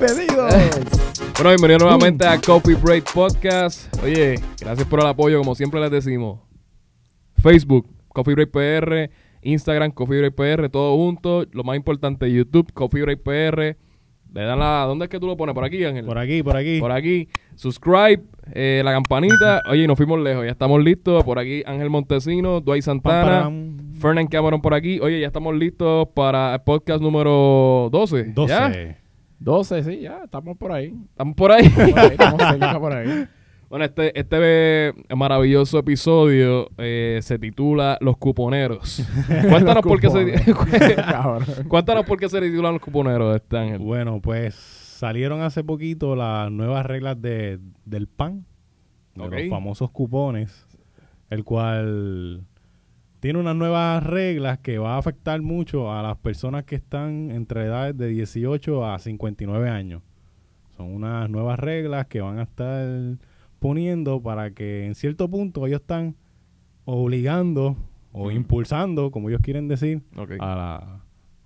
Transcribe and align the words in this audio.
Bienvenidos. 0.00 0.54
Bueno, 1.34 1.50
bienvenidos 1.50 1.82
nuevamente 1.82 2.26
a 2.26 2.40
Coffee 2.40 2.74
Break 2.74 3.12
Podcast. 3.12 3.94
Oye, 4.02 4.36
gracias 4.58 4.88
por 4.88 4.98
el 4.98 5.06
apoyo, 5.06 5.36
como 5.36 5.54
siempre 5.54 5.78
les 5.78 5.90
decimos. 5.90 6.40
Facebook, 7.36 7.86
Coffee 8.08 8.34
Break 8.34 8.50
PR, 8.50 9.10
Instagram, 9.42 9.90
Coffee 9.90 10.20
Break 10.20 10.34
PR, 10.34 10.70
todo 10.70 10.96
junto. 10.96 11.44
Lo 11.52 11.64
más 11.64 11.76
importante, 11.76 12.32
YouTube, 12.32 12.72
Coffee 12.72 13.02
Break 13.02 13.20
PR. 13.20 13.76
Le 14.32 14.42
dan 14.42 14.58
la... 14.58 14.84
¿Dónde 14.86 15.04
es 15.04 15.10
que 15.10 15.20
tú 15.20 15.26
lo 15.26 15.36
pones? 15.36 15.54
¿Por 15.54 15.64
aquí, 15.64 15.84
Ángel? 15.84 16.06
Por 16.06 16.16
aquí, 16.16 16.42
por 16.42 16.56
aquí. 16.56 16.80
Por 16.80 16.92
aquí. 16.92 17.28
Subscribe, 17.56 18.22
eh, 18.54 18.80
la 18.82 18.92
campanita. 18.92 19.60
Oye, 19.68 19.86
nos 19.86 19.98
fuimos 19.98 20.18
lejos. 20.20 20.46
Ya 20.46 20.52
estamos 20.52 20.82
listos. 20.82 21.22
Por 21.24 21.38
aquí, 21.38 21.62
Ángel 21.66 21.90
Montesino, 21.90 22.62
Dwight 22.62 22.84
Santana. 22.84 23.50
Fernan 24.00 24.28
Cameron 24.28 24.62
por 24.62 24.72
aquí. 24.72 24.98
Oye, 25.00 25.20
ya 25.20 25.26
estamos 25.26 25.54
listos 25.54 26.08
para 26.14 26.54
el 26.54 26.60
podcast 26.62 27.02
número 27.02 27.90
12. 27.92 28.32
12. 28.32 28.48
¿Ya? 28.48 28.99
12, 29.40 29.84
sí, 29.84 30.00
ya, 30.00 30.20
estamos 30.24 30.56
por 30.56 30.70
ahí. 30.70 30.94
¿Estamos 31.10 31.34
por 31.34 31.50
ahí? 31.50 31.68
Por 31.68 31.98
ahí, 31.98 32.10
estamos 32.12 32.42
cerca 32.50 32.78
por 32.78 32.92
ahí. 32.92 33.26
Bueno, 33.70 33.84
este, 33.84 34.18
este 34.18 34.92
maravilloso 35.14 35.78
episodio 35.78 36.68
eh, 36.76 37.20
se 37.22 37.38
titula 37.38 37.96
Los 38.00 38.18
Cuponeros. 38.18 39.02
Cuéntanos 39.48 39.82
por 39.82 40.00
qué 40.00 40.10
se. 40.10 40.54
Cuéntanos 41.68 42.04
por 42.04 42.18
qué 42.18 42.28
se 42.28 42.40
titulan 42.40 42.74
los 42.74 42.82
cuponeros, 42.82 43.36
este 43.36 43.56
Ángel. 43.56 43.78
Bueno, 43.78 44.20
pues 44.20 44.54
salieron 44.56 45.40
hace 45.40 45.64
poquito 45.64 46.16
las 46.16 46.50
nuevas 46.50 46.84
reglas 46.84 47.22
de, 47.22 47.60
del 47.84 48.08
PAN, 48.08 48.44
de 49.14 49.28
los 49.28 49.48
famosos 49.48 49.90
cupones, 49.90 50.66
el 51.30 51.44
cual 51.44 52.44
tiene 53.20 53.38
unas 53.38 53.54
nuevas 53.54 54.02
reglas 54.02 54.58
que 54.58 54.78
va 54.78 54.94
a 54.94 54.98
afectar 54.98 55.40
mucho 55.42 55.92
a 55.92 56.02
las 56.02 56.16
personas 56.16 56.64
que 56.64 56.74
están 56.74 57.30
entre 57.30 57.64
edades 57.66 57.96
de 57.96 58.08
18 58.08 58.86
a 58.86 58.98
59 58.98 59.68
años. 59.68 60.02
Son 60.76 60.94
unas 60.94 61.28
nuevas 61.28 61.58
reglas 61.58 62.06
que 62.06 62.22
van 62.22 62.38
a 62.38 62.44
estar 62.44 62.86
poniendo 63.58 64.22
para 64.22 64.52
que 64.52 64.86
en 64.86 64.94
cierto 64.94 65.28
punto 65.28 65.66
ellos 65.66 65.82
están 65.82 66.16
obligando 66.86 67.76
o 68.12 68.30
impulsando, 68.30 69.10
como 69.10 69.28
ellos 69.28 69.42
quieren 69.42 69.68
decir, 69.68 70.02
a 70.40 70.54
la, 70.56 71.00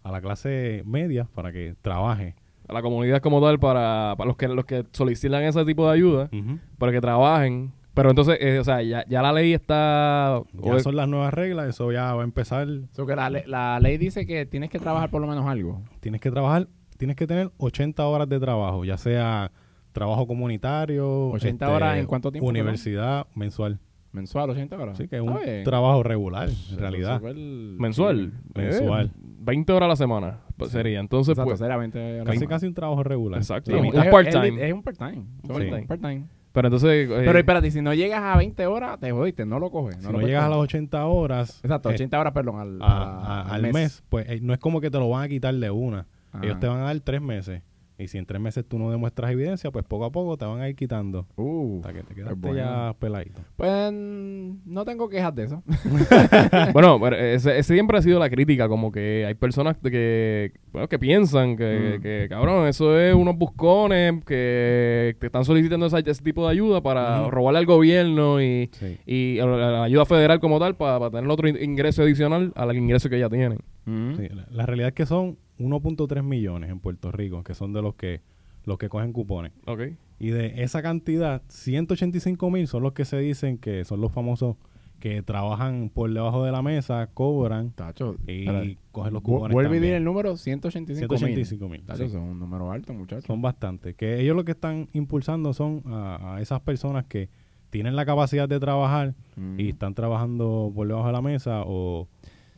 a 0.05 0.13
la 0.13 0.21
clase 0.21 0.83
media 0.87 1.29
para 1.35 1.53
que 1.53 1.75
trabaje. 1.83 2.37
A 2.69 2.73
la 2.73 2.81
comunidad 2.83 3.21
como 3.21 3.43
tal, 3.43 3.59
para, 3.59 4.15
para 4.17 4.29
los 4.29 4.37
que 4.37 4.49
los 4.49 4.65
que 4.65 4.87
solicitan 4.93 5.43
ese 5.43 5.65
tipo 5.65 5.87
de 5.87 5.93
ayuda, 5.93 6.31
para 6.79 6.93
que 6.93 7.01
trabajen. 7.01 7.73
Pero 7.95 8.11
entonces, 8.11 8.39
eh, 8.41 8.59
o 8.59 8.65
sea, 8.65 8.83
ya, 8.83 9.05
ya 9.09 9.23
la 9.23 9.33
ley 9.33 9.55
está... 9.55 10.43
Ya 10.53 10.81
son 10.81 10.97
las 10.97 11.09
nuevas 11.09 11.33
reglas, 11.33 11.69
eso 11.69 11.93
ya 11.93 12.13
va 12.13 12.23
a 12.23 12.25
empezar. 12.25 12.67
So 12.93 13.07
que 13.07 13.15
la, 13.15 13.31
la 13.31 13.79
ley 13.81 13.99
dice 13.99 14.27
que 14.27 14.47
tienes 14.47 14.69
que 14.71 14.81
trabajar 14.81 15.11
por 15.11 15.21
lo 15.21 15.29
menos 15.29 15.47
algo. 15.47 15.81
Tienes 16.01 16.21
que 16.21 16.31
trabajar, 16.31 16.69
tienes 16.99 17.17
que 17.17 17.27
tener 17.27 17.53
80 17.59 18.05
horas 18.05 18.29
de 18.29 18.41
trabajo, 18.41 18.85
ya 18.85 18.99
sea 18.99 19.53
trabajo 19.93 20.27
comunitario, 20.27 21.29
80 21.29 21.71
horas 21.71 21.99
en 21.99 22.07
cuánto 22.07 22.33
tiempo, 22.33 22.49
Universidad 22.49 23.27
mensual. 23.35 23.79
Mensual, 24.11 24.51
80 24.51 24.77
horas. 24.77 24.97
Sí, 24.97 25.09
que 25.09 25.17
es 25.17 25.23
un 25.23 25.37
bien. 25.43 25.65
trabajo 25.65 26.03
regular, 26.05 26.49
en 26.49 26.79
realidad. 26.79 27.21
mensual. 27.21 28.33
Mensual. 28.55 29.07
Eh, 29.07 29.21
20 29.41 29.73
horas 29.73 29.87
a 29.87 29.89
la 29.89 29.97
semana 29.97 30.39
pues, 30.57 30.71
sería. 30.71 31.01
Entonces, 31.01 31.33
Exacto, 31.33 31.51
pues... 31.51 31.59
será 31.59 31.77
20 31.77 32.21
horas. 32.21 32.35
Casi, 32.35 32.47
casi 32.47 32.67
un 32.67 32.75
trabajo 32.75 33.03
regular. 33.03 33.41
Exacto. 33.41 33.73
Sí, 33.73 33.77
Un- 33.77 33.87
es, 33.87 34.07
part-time. 34.07 34.63
Es, 34.63 34.69
es 34.69 34.73
un 34.73 34.83
part-time. 34.83 35.25
Sí. 35.43 35.51
Un 35.51 35.87
part-time. 35.87 36.27
Pero 36.55 36.69
entonces... 36.69 37.11
eh, 37.11 37.23
Pero 37.27 37.37
espérate, 37.39 37.69
si 37.73 37.83
no 37.83 37.93
llegas 37.95 38.23
a 38.23 38.37
20 38.37 38.65
horas, 38.69 38.99
te 39.01 39.11
jodiste, 39.11 39.45
no 39.45 39.59
lo 39.59 39.71
coges. 39.73 39.97
Si 39.97 40.03
no 40.07 40.13
lo 40.13 40.21
llegas 40.25 40.45
a 40.45 40.49
las 40.49 40.57
coger. 40.59 40.69
80 40.79 41.05
horas 41.07 41.61
Exacto, 41.65 41.91
eh, 41.91 41.95
80 41.95 42.21
horas, 42.21 42.33
perdón, 42.33 42.61
al, 42.61 42.81
a- 42.81 42.87
a- 42.87 43.43
a- 43.43 43.55
al 43.57 43.63
mes. 43.73 44.05
pues 44.09 44.27
eh, 44.31 44.39
no 44.41 44.53
es 44.55 44.61
como 44.61 44.81
que 44.81 44.89
te 44.89 44.99
lo 44.99 45.11
van 45.11 45.25
a 45.25 45.29
quitar 45.29 45.53
de 45.53 45.71
una. 45.71 46.07
Ajá. 46.33 46.45
Ellos 46.45 46.61
te 46.61 46.69
van 46.69 46.79
a 46.81 46.85
dar 46.85 47.01
tres 47.01 47.21
meses. 47.21 47.61
Y 47.97 48.09
si 48.09 48.19
en 48.19 48.27
tres 48.27 48.41
meses 48.41 48.65
tú 48.67 48.77
no 48.77 48.91
demuestras 48.91 49.31
evidencia, 49.31 49.71
pues 49.71 49.85
poco 49.85 50.05
a 50.05 50.11
poco 50.11 50.37
te 50.37 50.45
van 50.45 50.61
a 50.61 50.69
ir 50.69 50.75
quitando. 50.75 51.27
Uh, 51.37 51.77
Hasta 51.77 51.93
que 51.93 52.03
te 52.03 52.15
quedaste 52.17 52.35
bueno. 52.41 52.57
ya 52.57 52.93
peladito. 52.99 53.41
pues 53.55 53.93
no 53.93 54.85
tengo 54.85 55.09
quejas 55.09 55.33
de 55.35 55.45
eso. 55.45 55.63
Bueno, 56.73 56.99
pero 57.01 57.17
ese, 57.17 57.57
ese 57.59 57.75
siempre 57.75 57.99
ha 57.99 58.03
sido 58.03 58.19
la 58.19 58.29
crítica, 58.31 58.69
como 58.69 58.91
que 58.91 59.25
hay 59.27 59.35
personas 59.35 59.77
que, 59.77 60.53
bueno, 60.73 60.89
que 60.89 60.99
piensan 60.99 61.57
que, 61.57 61.99
Mm. 61.99 62.03
que, 62.03 62.27
cabrón, 62.29 62.67
eso 62.67 62.99
es 62.99 63.15
unos 63.15 63.37
buscones 63.37 64.25
que 64.25 65.17
te 65.21 65.27
están 65.27 65.45
solicitando 65.45 65.87
ese 65.87 66.03
tipo 66.23 66.45
de 66.47 66.53
ayuda 66.53 66.81
para 66.83 67.29
robarle 67.31 67.59
al 67.61 67.67
gobierno 67.67 68.43
y, 68.43 68.71
Sí. 68.73 68.99
y 69.07 69.39
a 69.39 69.47
la, 69.47 69.71
la 69.71 69.85
ayuda 69.85 70.05
federal 70.05 70.41
como 70.41 70.59
tal 70.59 70.75
para, 70.77 71.11
tener 71.11 71.31
otro 71.31 71.47
in- 71.49 71.63
ingreso 71.63 72.03
adicional 72.03 72.53
al 72.57 72.77
ingreso 72.77 73.09
que 73.09 73.19
ya 73.19 73.29
tienen. 73.29 73.59
Sí, 73.87 74.29
la, 74.31 74.47
la 74.51 74.67
realidad 74.67 74.89
es 74.89 74.95
que 74.95 75.07
son 75.07 75.37
1.3 75.59 76.23
millones 76.23 76.71
en 76.71 76.81
Puerto 76.81 77.13
Rico, 77.13 77.43
que 77.45 77.55
son 77.55 77.73
de 77.73 77.83
los 77.83 77.95
que 77.95 78.21
los 78.65 78.79
que 78.79 78.89
cogen 78.89 79.13
cupones. 79.13 79.53
Ok. 79.67 79.83
Y 80.19 80.29
de 80.31 80.63
esa 80.63 80.81
cantidad, 80.83 81.43
185 81.49 82.51
mil 82.51 82.67
son 82.67 82.83
los 82.83 82.93
que 82.93 83.05
se 83.05 83.19
dicen 83.19 83.59
que 83.59 83.85
son 83.85 84.01
los 84.01 84.11
famosos 84.13 84.57
que 85.01 85.21
trabajan 85.23 85.91
por 85.93 86.11
debajo 86.11 86.45
de 86.45 86.53
la 86.53 86.63
mesa, 86.63 87.11
cobran 87.13 87.73
Tacho, 87.73 88.17
y 88.27 88.79
cogen 88.91 89.13
los 89.13 89.23
cupones. 89.23 89.53
Vuelve 89.53 89.75
también. 89.77 89.83
di 89.93 89.97
el 89.97 90.05
número 90.05 90.37
185 90.39 91.13
mil. 91.13 91.19
185 91.19 91.69
mil. 91.69 91.83
Tacho, 91.83 91.99
sí. 91.99 92.05
eso 92.05 92.17
es 92.19 92.25
un 92.25 92.39
número 92.39 92.71
alto, 92.73 92.95
muchachos. 92.95 93.25
Son 93.25 93.43
bastantes. 93.43 93.95
Que 93.97 94.21
ellos 94.21 94.35
lo 94.35 94.45
que 94.47 94.53
están 94.53 94.89
impulsando 94.95 95.53
son 95.53 95.83
a, 95.87 96.37
a 96.37 96.41
esas 96.41 96.61
personas 96.61 97.05
que 97.05 97.29
tienen 97.69 97.97
la 97.97 98.07
capacidad 98.07 98.49
de 98.49 98.59
trabajar 98.61 99.15
Mm. 99.37 99.59
y 99.61 99.69
están 99.71 99.95
trabajando 99.95 100.73
por 100.75 100.87
debajo 100.87 101.09
de 101.09 101.13
la 101.13 101.21
mesa 101.23 101.65
o, 101.67 102.07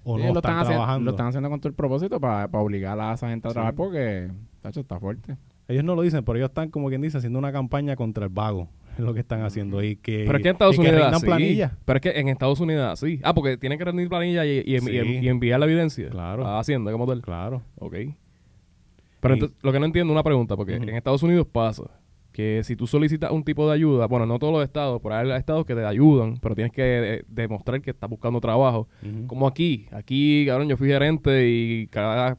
o 0.08 0.16
no 0.18 0.24
lo, 0.24 0.28
están, 0.28 0.36
están 0.38 0.58
haciendo, 0.58 0.70
trabajando. 0.82 1.04
lo 1.04 1.10
están 1.10 1.26
haciendo 1.26 1.50
con 1.50 1.60
todo 1.60 1.68
el 1.68 1.74
propósito 1.74 2.20
para 2.20 2.46
obligar 2.60 2.98
a 3.00 3.12
esa 3.12 3.28
gente 3.28 3.48
a 3.48 3.50
Sí. 3.50 3.54
trabajar 3.54 3.74
porque, 3.74 4.30
tacho, 4.60 4.80
está 4.80 4.98
fuerte. 5.00 5.36
Ellos 5.68 5.82
no 5.82 5.96
lo 5.96 6.02
dicen, 6.02 6.24
pero 6.24 6.38
ellos 6.38 6.48
están, 6.50 6.70
como 6.70 6.88
quien 6.88 7.00
dice, 7.02 7.18
haciendo 7.18 7.38
una 7.40 7.50
campaña 7.52 7.96
contra 7.96 8.24
el 8.24 8.30
vago. 8.30 8.68
Es 8.96 9.00
lo 9.04 9.12
que 9.12 9.20
están 9.20 9.42
haciendo. 9.42 9.82
Y 9.82 9.96
que, 9.96 10.24
Pero 10.26 10.38
es 10.38 10.42
que 10.42 10.48
en 10.48 10.54
Estados 10.54 10.78
Unidos 10.78 11.02
así. 11.12 11.26
Pero 11.84 11.96
es 11.98 12.00
que 12.00 12.10
en 12.18 12.28
Estados 12.28 12.60
Unidos 12.60 12.98
sí. 12.98 13.20
Ah, 13.22 13.34
porque 13.34 13.58
tienen 13.58 13.78
que 13.78 13.84
rendir 13.84 14.08
planilla 14.08 14.46
y, 14.46 14.62
y, 14.64 14.78
Sí. 14.80 14.90
y- 14.90 15.18
y 15.18 15.28
enviar 15.28 15.60
la 15.60 15.66
evidencia 15.66 16.08
Claro. 16.08 16.46
a 16.46 16.58
Hacienda 16.60 16.90
como 16.92 17.06
tal. 17.06 17.20
Claro. 17.20 17.60
Ok. 17.78 17.94
Pero 19.20 19.34
entonces, 19.34 19.58
lo 19.62 19.72
que 19.72 19.80
no 19.80 19.84
entiendo, 19.86 20.12
una 20.12 20.22
pregunta, 20.22 20.56
porque 20.56 20.76
en 20.76 20.88
Estados 20.90 21.22
Unidos 21.22 21.46
pasa 21.50 21.82
que 22.36 22.60
si 22.64 22.76
tú 22.76 22.86
solicitas 22.86 23.30
un 23.30 23.42
tipo 23.42 23.66
de 23.66 23.72
ayuda, 23.72 24.06
bueno, 24.08 24.26
no 24.26 24.38
todos 24.38 24.52
los 24.52 24.62
estados, 24.62 25.00
por 25.00 25.14
ahí 25.14 25.30
hay 25.30 25.38
estados 25.38 25.64
que 25.64 25.74
te 25.74 25.82
ayudan, 25.82 26.36
pero 26.42 26.54
tienes 26.54 26.70
que 26.70 26.82
eh, 27.14 27.24
demostrar 27.28 27.80
que 27.80 27.92
estás 27.92 28.10
buscando 28.10 28.42
trabajo. 28.42 28.88
Como 29.26 29.46
aquí, 29.46 29.86
aquí, 29.90 30.44
cabrón, 30.46 30.68
yo 30.68 30.76
fui 30.76 30.88
gerente 30.88 31.48
y 31.48 31.86
cada, 31.86 32.36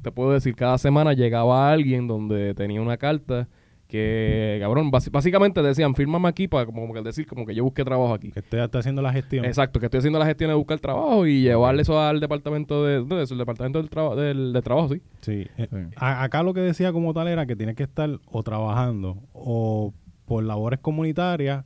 te 0.00 0.10
puedo 0.10 0.32
decir, 0.32 0.54
cada 0.54 0.78
semana 0.78 1.12
llegaba 1.12 1.70
alguien 1.70 2.06
donde 2.06 2.54
tenía 2.54 2.80
una 2.80 2.96
carta 2.96 3.46
que, 3.88 4.58
cabrón, 4.60 4.90
básicamente 4.90 5.62
decían, 5.62 5.94
fírmame 5.94 6.28
aquí 6.28 6.48
para 6.48 6.66
como 6.66 6.92
que 6.92 7.02
decir 7.02 7.26
como 7.26 7.46
que 7.46 7.54
yo 7.54 7.62
busqué 7.64 7.84
trabajo 7.84 8.12
aquí. 8.14 8.32
Que 8.32 8.40
esté, 8.40 8.62
está 8.62 8.78
haciendo 8.80 9.00
la 9.02 9.12
gestión. 9.12 9.44
Exacto, 9.44 9.78
que 9.80 9.86
estoy 9.86 9.98
haciendo 9.98 10.18
la 10.18 10.26
gestión 10.26 10.48
de 10.50 10.54
buscar 10.54 10.80
trabajo 10.80 11.26
y 11.26 11.42
llevarle 11.42 11.82
eso 11.82 12.00
al 12.00 12.18
departamento 12.20 12.84
de, 12.84 13.04
de 13.04 13.22
eso, 13.22 13.34
el 13.34 13.38
departamento 13.38 13.78
del, 13.80 13.88
traba- 13.90 14.16
del, 14.16 14.52
de 14.52 14.62
trabajo, 14.62 14.88
sí. 14.92 15.02
Sí. 15.20 15.46
Eh, 15.56 15.68
Sí. 15.70 15.76
a- 15.96 16.22
acá 16.24 16.42
lo 16.42 16.52
que 16.54 16.60
decía 16.60 16.92
como 16.92 17.12
tal 17.14 17.28
era 17.28 17.46
que 17.46 17.56
tienes 17.56 17.76
que 17.76 17.82
estar 17.84 18.10
o 18.26 18.42
trabajando 18.42 19.18
o 19.32 19.94
por 20.24 20.42
labores 20.44 20.80
comunitarias 20.80 21.64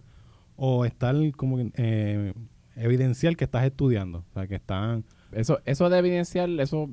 o 0.57 0.85
estar 0.85 1.15
como 1.37 1.57
que, 1.57 1.71
eh, 1.77 2.35
evidencial 2.77 3.37
que 3.37 3.45
estás 3.45 3.65
estudiando. 3.65 4.25
O 4.31 4.33
sea, 4.35 4.47
que 4.47 4.57
están... 4.57 5.05
Eso, 5.33 5.61
eso 5.65 5.89
de 5.89 5.99
evidenciar, 5.99 6.49
eso, 6.61 6.91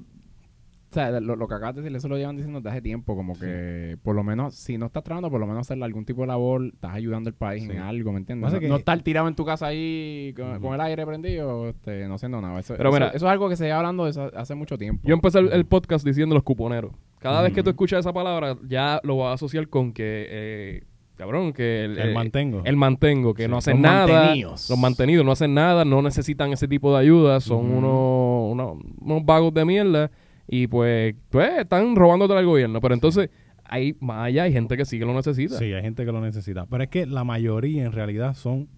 sea, 1.00 1.20
lo, 1.20 1.36
lo 1.36 1.48
que 1.48 1.54
acabas 1.56 1.76
de 1.76 1.82
decir, 1.82 1.96
eso 1.96 2.08
lo 2.08 2.18
llevan 2.18 2.36
diciendo 2.36 2.60
desde 2.60 2.70
hace 2.70 2.82
tiempo, 2.82 3.16
como 3.16 3.38
que 3.40 3.98
por 4.04 4.16
lo 4.16 4.24
menos, 4.24 4.56
si 4.56 4.78
no 4.78 4.88
estás 4.88 5.04
trabajando, 5.04 5.30
por 5.30 5.40
lo 5.40 5.48
menos 5.48 5.62
hacer 5.70 5.82
algún 5.84 6.06
tipo 6.06 6.22
de 6.22 6.28
labor, 6.28 6.66
estás 6.74 6.94
ayudando 6.94 7.30
al 7.30 7.34
país 7.36 7.64
Sí. 7.64 7.72
en 7.72 7.80
algo, 7.80 8.12
¿me 8.12 8.20
entiendes? 8.20 8.52
No, 8.54 8.60
que- 8.60 8.68
no 8.68 8.76
estar 8.78 9.00
tirado 9.02 9.28
en 9.28 9.36
tu 9.36 9.46
casa 9.46 9.68
ahí 9.68 10.34
con, 10.36 10.74
el 10.74 10.82
aire 10.82 11.06
prendido, 11.06 11.68
este, 11.70 12.08
no 12.08 12.16
haciendo 12.16 12.42
nada. 12.42 12.60
Eso, 12.60 12.76
Pero 12.78 12.90
eso- 12.90 12.96
mira- 13.00 13.08
eso 13.10 13.26
es 13.26 13.32
algo 13.32 13.50
que 13.50 13.56
se 13.56 13.66
lleva 13.66 13.78
hablando 13.78 14.06
desde 14.06 14.32
hace 14.36 14.56
mucho 14.56 14.78
tiempo. 14.78 15.02
Yo 15.08 15.14
empecé 15.14 15.40
el, 15.40 15.52
el 15.54 15.66
podcast 15.66 16.06
diciendo 16.06 16.36
los 16.36 16.44
cuponeros. 16.44 16.92
Cada 17.20 17.42
vez 17.42 17.54
que 17.54 17.64
tú 17.64 17.70
escuchas 17.72 18.00
esa 18.02 18.14
palabra, 18.14 18.58
ya 18.68 19.00
lo 19.04 19.18
vas 19.18 19.30
a 19.30 19.34
asociar 19.34 19.68
con 19.70 19.92
que, 19.92 20.28
eh, 20.30 20.84
cabrón, 21.16 21.52
que 21.52 21.86
el, 21.86 21.98
El 21.98 22.10
eh, 22.10 22.14
mantengo. 22.14 22.62
el 22.64 22.76
mantengo, 22.76 23.34
que 23.34 23.46
Sí. 23.46 23.50
no 23.50 23.58
hacen 23.58 23.74
Los 23.74 23.82
nada. 23.82 24.08
mantenidos. 24.08 24.70
Los 24.70 24.78
mantenidos 24.80 25.26
no 25.26 25.32
hacen 25.32 25.54
nada, 25.56 25.84
no 25.84 26.02
necesitan 26.04 26.52
ese 26.54 26.68
tipo 26.68 26.94
de 26.94 27.00
ayuda, 27.02 27.40
son 27.40 27.72
unos, 27.72 28.78
unos 29.02 29.26
vagos 29.26 29.52
de 29.54 29.66
mierda 29.66 30.12
y 30.48 30.68
pues, 30.68 31.16
pues 31.30 31.60
están 31.60 31.96
robándote 31.96 32.34
al 32.34 32.46
gobierno. 32.46 32.80
Pero 32.82 32.94
entonces, 32.94 33.30
hay 33.66 33.96
más 34.00 34.26
allá, 34.28 34.44
hay 34.44 34.54
gente 34.54 34.78
que 34.78 34.86
sí 34.86 34.98
que 35.00 35.06
lo 35.06 35.14
necesita. 35.14 35.58
Sí, 35.58 35.66
hay 35.74 35.82
gente 35.82 36.06
que 36.06 36.12
lo 36.12 36.22
necesita. 36.22 36.66
Pero 36.68 36.84
es 36.84 36.90
que 36.90 37.06
la 37.06 37.24
mayoría 37.24 37.84
en 37.86 37.92
realidad 37.92 38.34
son 38.34 38.70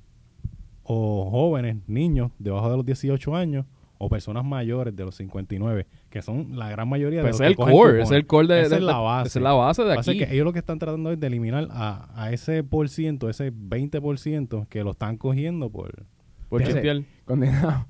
o 0.83 1.29
jóvenes, 1.29 1.77
niños 1.87 2.31
debajo 2.39 2.71
de 2.71 2.77
los 2.77 2.85
18 2.85 3.35
años 3.35 3.65
o 3.99 4.09
personas 4.09 4.45
mayores 4.45 4.95
de 4.95 5.03
los 5.05 5.13
59, 5.15 5.85
que 6.09 6.21
son 6.21 6.57
la 6.57 6.69
gran 6.69 6.87
mayoría 6.87 7.19
de 7.21 7.23
Pues 7.29 7.33
los 7.39 7.41
ese 7.41 7.51
es 7.51 7.57
que 7.57 7.63
el 7.63 7.69
core, 7.71 8.01
es 8.01 8.11
el 8.11 8.25
core 8.25 8.47
de, 8.47 8.61
Esa 8.61 8.69
de- 8.69 8.75
es 8.77 8.81
la 8.83 8.97
de- 8.97 9.03
base. 9.03 9.27
esa 9.27 9.39
es 9.39 9.43
la 9.43 9.53
base 9.53 9.83
de 9.83 9.93
aquí. 9.93 10.17
que 10.19 10.33
ellos 10.33 10.45
lo 10.45 10.53
que 10.53 10.59
están 10.59 10.79
tratando 10.79 11.11
es 11.11 11.19
de 11.19 11.27
eliminar 11.27 11.67
a, 11.69 12.09
a 12.15 12.31
ese 12.31 12.63
por 12.63 12.87
ciento, 12.89 13.29
ese 13.29 13.51
20% 13.53 14.67
que 14.69 14.83
lo 14.83 14.91
están 14.91 15.17
cogiendo 15.17 15.69
por... 15.69 16.05
Por. 16.47 16.63
Condenado. 17.25 17.85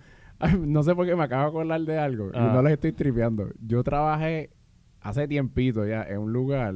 No 0.68 0.84
sé 0.84 0.96
por 0.96 1.06
qué 1.06 1.16
me 1.16 1.24
acabo 1.24 1.44
de 1.44 1.50
acordar 1.50 1.82
de 1.82 1.98
algo 2.00 2.32
Ah. 2.34 2.50
y 2.52 2.54
no 2.56 2.62
les 2.64 2.74
estoy 2.74 2.94
tripeando. 2.94 3.50
Yo 3.66 3.84
trabajé 3.84 4.52
hace 5.02 5.28
tiempito 5.28 5.86
ya 5.86 6.04
en 6.04 6.20
un 6.20 6.34
lugar 6.34 6.76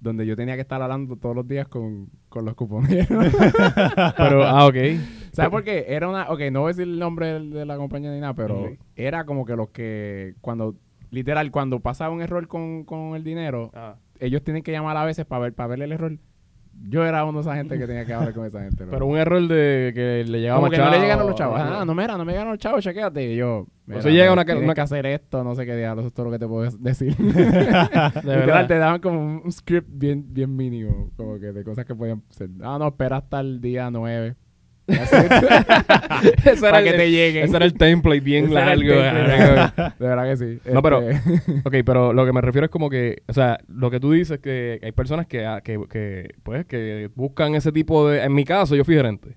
donde 0.00 0.26
yo 0.26 0.36
tenía 0.36 0.54
que 0.54 0.60
estar 0.60 0.82
hablando 0.82 1.16
todos 1.16 1.34
los 1.34 1.48
días 1.48 1.66
con, 1.68 2.10
con 2.28 2.44
los 2.44 2.54
cuponeros. 2.54 3.08
Pero, 4.16 4.44
ah, 4.44 4.66
ok. 4.66 4.76
¿Sabes 5.32 5.50
por 5.50 5.64
qué? 5.64 5.86
Era 5.88 6.08
una... 6.08 6.30
Ok, 6.30 6.40
no 6.52 6.60
voy 6.60 6.70
a 6.70 6.72
decir 6.74 6.82
el 6.88 6.98
nombre 6.98 7.40
de, 7.40 7.64
la 7.64 7.76
compañía 7.76 8.12
ni 8.12 8.20
nada, 8.20 8.34
pero 8.34 8.70
era 8.96 9.24
como 9.24 9.44
que 9.46 9.56
los 9.56 9.70
que... 9.70 10.34
Cuando... 10.40 10.76
Literal, 11.10 11.50
cuando 11.50 11.80
pasaba 11.80 12.12
un 12.14 12.20
error 12.22 12.46
con, 12.48 12.84
con 12.84 13.14
el 13.16 13.24
dinero, 13.24 13.70
Ah. 13.74 13.96
ellos 14.18 14.42
tienen 14.42 14.62
que 14.62 14.72
llamar 14.72 14.96
a 14.96 15.04
veces 15.04 15.24
para 15.24 15.42
ver, 15.44 15.54
para 15.54 15.68
ver 15.68 15.82
el 15.82 15.92
error. 15.92 16.18
Yo 16.86 17.04
era 17.04 17.24
uno 17.24 17.38
de 17.38 17.42
esa 17.42 17.56
gente 17.56 17.78
que 17.78 17.86
tenía 17.86 18.04
que 18.04 18.12
hablar 18.12 18.32
con 18.34 18.44
esa 18.46 18.60
gente. 18.62 18.84
Pero 18.88 19.06
un 19.06 19.16
error 19.16 19.46
de 19.48 19.92
que 19.94 20.24
le 20.30 20.40
llegaba 20.40 20.60
como 20.60 20.70
que 20.70 20.78
no 20.78 20.90
le 20.90 21.10
a 21.12 21.16
los 21.16 21.34
chavos. 21.34 21.58
Ah, 21.60 21.84
no, 21.86 21.94
mira, 21.94 22.16
no 22.18 22.24
me 22.24 22.32
llegan 22.32 22.48
los 22.50 22.58
chavos, 22.58 22.84
chequéate. 22.84 23.32
Y 23.32 23.36
yo, 23.36 23.66
mira, 23.86 24.00
Eso 24.00 24.10
llega 24.10 24.26
no, 24.26 24.32
una- 24.34 24.44
tienes 24.44 24.64
una- 24.64 24.74
que 24.74 24.80
hacer 24.80 25.06
esto, 25.06 25.42
no 25.42 25.54
sé 25.54 25.64
qué 25.66 25.76
diablos, 25.76 26.02
eso 26.04 26.08
es 26.08 26.14
todo 26.14 26.26
lo 26.26 26.32
que 26.32 26.38
te 26.38 26.46
puedo 26.46 26.70
decir. 26.78 27.16
De 27.16 28.36
verdad. 28.36 28.66
te 28.66 28.78
daban 28.78 29.00
como 29.00 29.18
un, 29.18 29.42
un 29.44 29.52
script 29.52 29.88
bien, 29.90 30.24
bien 30.32 30.54
mínimo, 30.54 31.10
como 31.16 31.38
que 31.38 31.52
de 31.52 31.64
cosas 31.64 31.84
que 31.84 31.94
podían 31.94 32.22
ser. 32.30 32.50
Ah, 32.62 32.76
no, 32.78 32.88
espera 32.88 33.16
hasta 33.18 33.40
el 33.40 33.60
día 33.60 33.90
9. 33.90 34.34
Ese 34.88 36.50
era 36.50 36.60
para 36.60 36.78
el- 36.80 36.84
que 36.84 36.92
te 36.92 37.10
lleguen. 37.10 37.44
Ese 37.44 37.56
era 37.56 37.64
el 37.64 37.74
template 37.74 38.20
bien 38.20 38.44
Ese 38.46 38.54
el 38.54 38.66
largo. 38.66 39.02
template. 39.02 39.94
De 39.98 40.06
verdad 40.08 40.24
que 40.30 40.36
sí. 40.36 40.70
No, 40.72 40.82
pero- 40.82 41.00
Este, 41.08 41.40
ok, 41.64 41.74
pero 41.84 42.12
lo 42.12 42.26
que 42.26 42.32
me 42.32 42.40
refiero 42.40 42.64
es 42.66 42.70
como 42.70 42.90
que, 42.90 43.22
o 43.26 43.32
sea, 43.32 43.58
lo 43.68 43.90
que 43.90 44.00
tú 44.00 44.12
dices 44.12 44.38
que 44.40 44.78
hay 44.82 44.92
personas 44.92 45.26
que, 45.26 45.46
ah, 45.46 45.60
que, 45.62 45.80
que, 45.90 46.34
pues, 46.42 46.66
que 46.66 47.10
buscan 47.14 47.54
ese 47.54 47.72
tipo 47.72 48.08
de... 48.08 48.22
En 48.22 48.34
mi 48.34 48.44
caso, 48.44 48.76
yo 48.76 48.84
fui 48.84 48.94
gerente. 48.94 49.36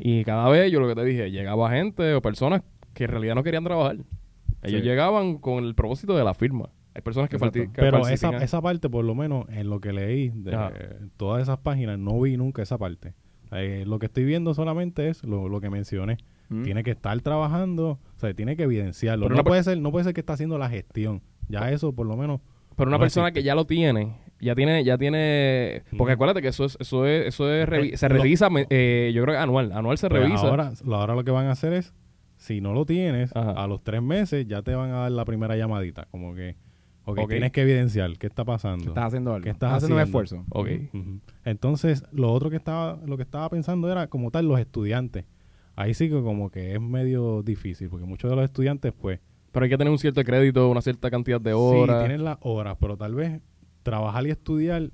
Y 0.00 0.24
cada 0.24 0.48
vez, 0.48 0.72
yo 0.72 0.80
lo 0.80 0.88
que 0.88 0.94
te 0.94 1.04
dije, 1.04 1.30
llegaba 1.30 1.70
gente 1.70 2.14
o 2.14 2.22
personas 2.22 2.62
que 2.94 3.04
en 3.04 3.10
realidad 3.10 3.34
no 3.34 3.42
querían 3.42 3.62
trabajar. 3.64 3.96
Ellos 4.62 4.80
Sí. 4.80 4.88
llegaban 4.88 5.36
con 5.36 5.64
el 5.64 5.74
propósito 5.74 6.16
de 6.16 6.24
la 6.24 6.32
firma. 6.32 6.70
Hay 6.94 7.02
personas 7.02 7.28
que, 7.28 7.36
que 7.36 7.68
Pero 7.74 8.08
esa, 8.08 8.30
esa 8.38 8.62
parte, 8.62 8.88
por 8.88 9.04
lo 9.04 9.14
menos 9.14 9.44
en 9.50 9.68
lo 9.68 9.80
que 9.82 9.92
leí 9.92 10.30
de 10.30 10.54
Ajá. 10.54 10.72
todas 11.18 11.42
esas 11.42 11.58
páginas, 11.58 11.98
no 11.98 12.18
vi 12.22 12.38
nunca 12.38 12.62
esa 12.62 12.78
parte. 12.78 13.12
Eh, 13.52 13.84
lo 13.86 13.98
que 13.98 14.06
estoy 14.06 14.24
viendo 14.24 14.54
solamente 14.54 15.08
es 15.08 15.22
lo, 15.24 15.48
lo 15.48 15.60
que 15.60 15.70
mencioné. 15.70 16.16
Ujú. 16.50 16.62
Tiene 16.62 16.82
que 16.84 16.92
estar 16.92 17.20
trabajando, 17.20 17.90
o 17.90 18.18
sea, 18.20 18.32
tiene 18.34 18.56
que 18.56 18.64
evidenciarlo. 18.64 19.26
Pero 19.26 19.36
no, 19.36 19.44
puede 19.44 19.62
ser, 19.62 19.78
no 19.78 19.90
puede 19.90 20.04
ser 20.04 20.14
que 20.14 20.20
está 20.20 20.34
haciendo 20.34 20.58
la 20.58 20.68
gestión. 20.68 21.22
Ya 21.48 21.70
eso, 21.70 21.92
por 21.92 22.06
lo 22.06 22.16
menos, 22.16 22.40
Pero 22.76 22.88
una 22.88 22.96
no 22.98 23.00
persona 23.00 23.28
existe. 23.28 23.40
que 23.42 23.46
ya 23.46 23.54
lo 23.54 23.64
tiene, 23.66 24.14
ya 24.40 24.54
tiene, 24.54 24.84
ya 24.84 24.98
tiene, 24.98 25.82
porque 25.96 26.12
acuérdate 26.12 26.42
que 26.42 26.48
eso 26.48 26.64
es, 26.64 26.76
eso 26.80 27.06
es, 27.06 27.26
eso 27.28 27.52
es, 27.52 27.68
revi- 27.68 27.94
Eh, 27.94 27.96
se 27.96 28.08
lo- 28.08 28.16
revisa, 28.16 28.48
eh, 28.70 29.12
yo 29.14 29.22
creo 29.22 29.34
que 29.34 29.38
anual, 29.40 29.72
anual 29.72 29.96
se 29.98 30.08
Pues 30.08 30.22
revisa. 30.22 30.46
Ahora, 30.48 30.72
lo- 30.84 30.96
ahora 30.96 31.14
lo 31.14 31.24
que 31.24 31.30
van 31.30 31.46
a 31.46 31.52
hacer 31.52 31.72
es, 31.72 31.94
si 32.36 32.60
no 32.60 32.72
lo 32.74 32.84
tienes, 32.84 33.34
Ajá. 33.34 33.52
a 33.52 33.66
los 33.66 33.82
tres 33.82 34.02
meses 34.02 34.46
ya 34.46 34.62
te 34.62 34.74
van 34.74 34.90
a 34.90 34.98
dar 35.02 35.12
la 35.12 35.24
primera 35.24 35.56
llamadita. 35.56 36.06
Como 36.10 36.34
que, 36.34 36.56
ok, 37.06 37.18
Ok. 37.20 37.28
tienes 37.30 37.52
que 37.52 37.62
evidenciar 37.62 38.18
qué 38.18 38.26
está 38.26 38.44
pasando. 38.44 38.88
Estás 38.88 39.06
haciendo 39.06 39.32
algo. 39.32 39.42
¿Qué 39.44 39.50
estás 39.50 39.72
haciendo 39.72 39.96
un 39.96 40.02
esfuerzo. 40.02 40.44
Ok. 40.50 40.68
Entonces, 41.44 42.04
lo 42.12 42.32
otro 42.32 42.50
que 42.50 42.56
estaba, 42.56 43.00
lo 43.06 43.16
que 43.16 43.22
estaba 43.22 43.48
pensando 43.48 43.90
era 43.90 44.08
como 44.08 44.30
tal 44.30 44.46
los 44.46 44.60
estudiantes. 44.60 45.24
Ahí 45.74 45.94
sí 45.94 46.08
que 46.08 46.20
como 46.22 46.50
que 46.50 46.74
es 46.74 46.80
medio 46.80 47.42
difícil, 47.42 47.88
porque 47.88 48.06
muchos 48.06 48.30
de 48.30 48.36
los 48.36 48.44
estudiantes, 48.44 48.92
pues, 48.92 49.20
Pero 49.52 49.64
hay 49.64 49.70
que 49.70 49.78
tener 49.78 49.90
un 49.90 49.98
cierto 49.98 50.22
crédito, 50.24 50.68
una 50.70 50.82
cierta 50.82 51.10
cantidad 51.10 51.40
de 51.40 51.50
sí, 51.50 51.56
horas. 51.56 52.00
tienen 52.00 52.24
las 52.24 52.38
horas, 52.40 52.76
pero 52.80 52.96
tal 52.96 53.14
vez 53.14 53.40
trabajar 53.82 54.26
y 54.26 54.30
estudiar, 54.30 54.90